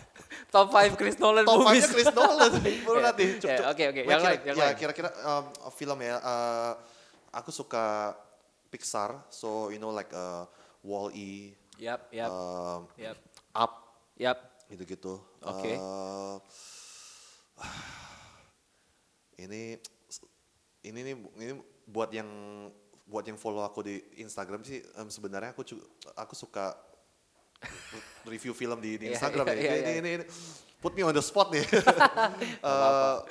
[0.55, 1.85] top 5 Chris Nolan top movies.
[1.85, 2.51] Top 5 Chris Nolan.
[2.87, 3.25] Baru nanti.
[3.43, 4.01] Oke, oke.
[4.07, 4.77] Yang lain, yang ya, lain.
[4.79, 5.45] kira-kira um,
[5.75, 6.17] film ya.
[6.23, 6.73] Uh,
[7.35, 8.15] aku suka
[8.71, 10.47] Pixar, so you know like uh,
[10.83, 11.55] Wall-E.
[11.79, 12.31] Yap, yap.
[12.31, 13.19] Um, yap.
[13.55, 13.73] Up.
[14.19, 14.39] Yap.
[14.71, 15.19] Gitu-gitu.
[15.43, 15.59] Oke.
[15.63, 15.75] Okay.
[15.79, 16.39] Uh,
[19.47, 19.79] ini
[20.87, 21.53] ini nih ini
[21.87, 22.29] buat yang
[23.05, 25.63] buat yang follow aku di Instagram sih um, sebenarnya aku
[26.17, 26.73] aku suka
[28.33, 29.69] review film di, di iya, Instagram yeah, yeah, ya.
[29.69, 30.01] Yeah, ini, yeah.
[30.01, 30.25] ini ini
[30.85, 31.65] put me on the spot nih.
[32.61, 33.25] uh,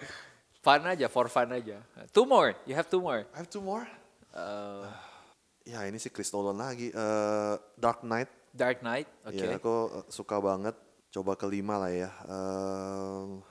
[0.66, 1.78] fun aja, for fun aja.
[2.10, 3.30] Two more, you have two more.
[3.30, 3.86] I have two more.
[4.34, 4.90] Uh,
[5.70, 6.90] ya ini sih Chris Nolan lagi.
[6.90, 8.34] Uh, Dark Knight.
[8.54, 9.38] Dark Knight, oke.
[9.38, 9.54] Okay.
[9.54, 10.74] Ya aku suka banget.
[11.14, 12.10] Coba kelima lah ya.
[12.26, 13.42] Uh,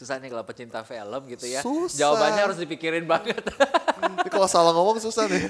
[0.00, 1.60] susah nih kalau pecinta film gitu ya.
[1.60, 2.00] Susah.
[2.00, 3.44] Jawabannya harus dipikirin banget.
[4.32, 5.44] kalau salah ngomong susah nih.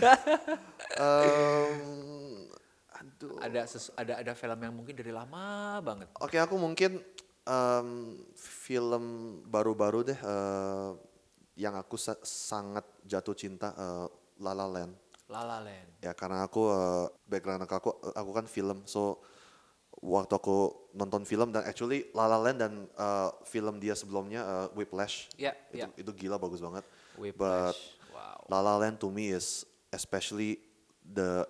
[1.06, 2.50] um,
[2.98, 3.38] aduh.
[3.38, 6.10] Ada ada ada film yang mungkin dari lama banget.
[6.18, 6.98] Oke, okay, aku mungkin
[7.46, 9.04] um, film
[9.46, 10.98] baru-baru deh uh,
[11.54, 14.10] yang aku sa sangat jatuh cinta uh,
[14.42, 14.98] La La Land.
[15.30, 16.02] La La Land.
[16.02, 19.22] Ya karena aku uh, background aku aku kan film so
[20.00, 24.66] waktu aku nonton film dan actually La La Land dan uh, film dia sebelumnya uh,
[24.72, 26.00] Whiplash yeah, itu, yeah.
[26.00, 26.84] itu gila bagus banget.
[27.20, 27.76] Whiplash.
[27.76, 27.76] But
[28.16, 28.40] wow.
[28.48, 30.56] La La Land to me is especially
[31.04, 31.44] the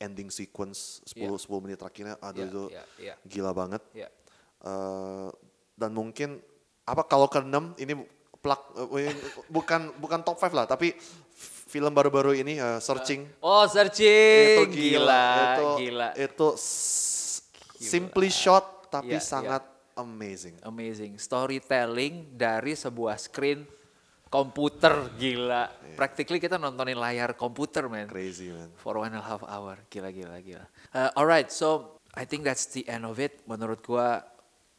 [0.00, 1.36] ending sequence 10 yeah.
[1.36, 3.16] 10 menit terakhirnya aduh yeah, itu yeah, yeah.
[3.28, 3.82] gila banget.
[3.92, 4.10] Yeah.
[4.64, 5.28] Uh,
[5.76, 6.40] dan mungkin
[6.88, 8.00] apa kalau keenam ini
[8.40, 8.88] plak uh,
[9.52, 10.96] bukan bukan top 5 lah tapi
[11.70, 13.28] film baru-baru ini uh, searching.
[13.38, 14.56] Uh, oh, searching.
[14.56, 14.72] Itu gila.
[14.72, 15.30] gila.
[15.36, 16.08] Itu gila.
[16.16, 16.48] Itu
[17.80, 20.02] simply shot tapi yeah, sangat yeah.
[20.04, 20.56] amazing.
[20.60, 21.16] Amazing.
[21.16, 23.64] Storytelling dari sebuah screen
[24.30, 25.66] komputer gila.
[25.66, 25.98] Yeah.
[25.98, 28.06] Practically kita nontonin layar komputer, man.
[28.06, 28.70] Crazy, man.
[28.78, 29.80] For one and a half hour.
[29.90, 30.66] Gila, gila, gila.
[30.94, 33.42] Uh, alright, so I think that's the end of it.
[33.50, 34.22] Menurut gua,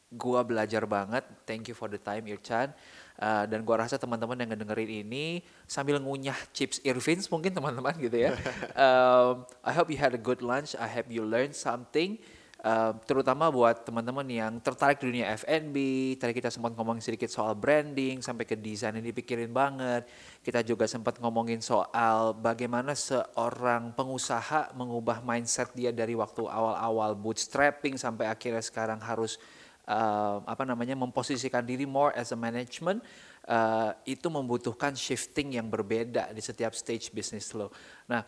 [0.08, 1.28] gua belajar banget.
[1.44, 2.72] Thank you for the time, Irchan.
[3.20, 8.24] Uh, dan gua rasa teman-teman yang ngedengerin ini sambil ngunyah chips Irvins mungkin teman-teman gitu
[8.24, 8.32] ya.
[8.84, 10.72] um, I hope you had a good lunch.
[10.80, 12.16] I hope you learned something.
[12.62, 15.76] Uh, terutama buat teman-teman yang tertarik di dunia F&B,
[16.14, 20.06] tadi kita sempat ngomongin sedikit soal branding, sampai ke desain ini dipikirin banget.
[20.46, 27.98] Kita juga sempat ngomongin soal bagaimana seorang pengusaha mengubah mindset dia dari waktu awal-awal bootstrapping
[27.98, 29.42] sampai akhirnya sekarang harus
[29.90, 33.02] uh, apa namanya memposisikan diri more as a management
[33.48, 37.74] uh, itu membutuhkan shifting yang berbeda di setiap stage bisnis lo.
[38.06, 38.22] Nah,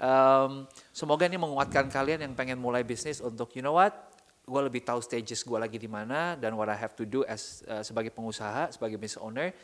[0.00, 3.92] um, semoga ini menguatkan kalian yang pengen mulai bisnis untuk you know what,
[4.50, 7.62] gue lebih tahu stages gue lagi di mana dan what I have to do as
[7.70, 9.54] uh, sebagai pengusaha, sebagai business owner.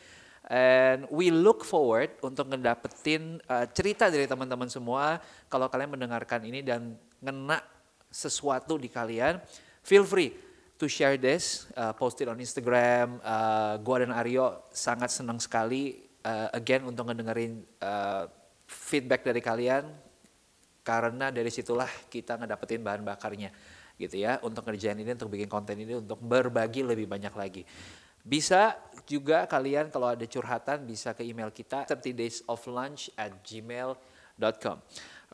[0.47, 5.19] And we look forward untuk ngedapetin uh, cerita dari teman-teman semua.
[5.51, 7.59] Kalau kalian mendengarkan ini dan ngena
[8.07, 9.43] sesuatu di kalian,
[9.83, 10.31] feel free
[10.79, 13.19] to share this, uh, post it on Instagram.
[13.27, 18.31] Uh, gua dan Aryo sangat senang sekali uh, again untuk ngedengerin uh,
[18.71, 20.06] feedback dari kalian
[20.87, 23.51] karena dari situlah kita ngedapetin bahan bakarnya
[23.99, 27.67] gitu ya untuk ngerjain ini untuk bikin konten ini untuk berbagi lebih banyak lagi.
[28.23, 33.35] Bisa juga kalian kalau ada curhatan bisa ke email kita 30 days of lunch at
[33.43, 34.77] gmail.com.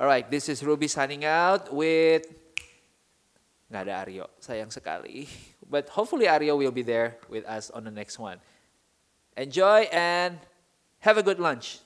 [0.00, 2.24] Alright, this is Ruby signing out with
[3.68, 4.26] nggak ada Aryo.
[4.40, 5.28] Sayang sekali.
[5.64, 8.40] But hopefully Aryo will be there with us on the next one.
[9.36, 10.36] Enjoy and
[11.00, 11.80] have a good lunch.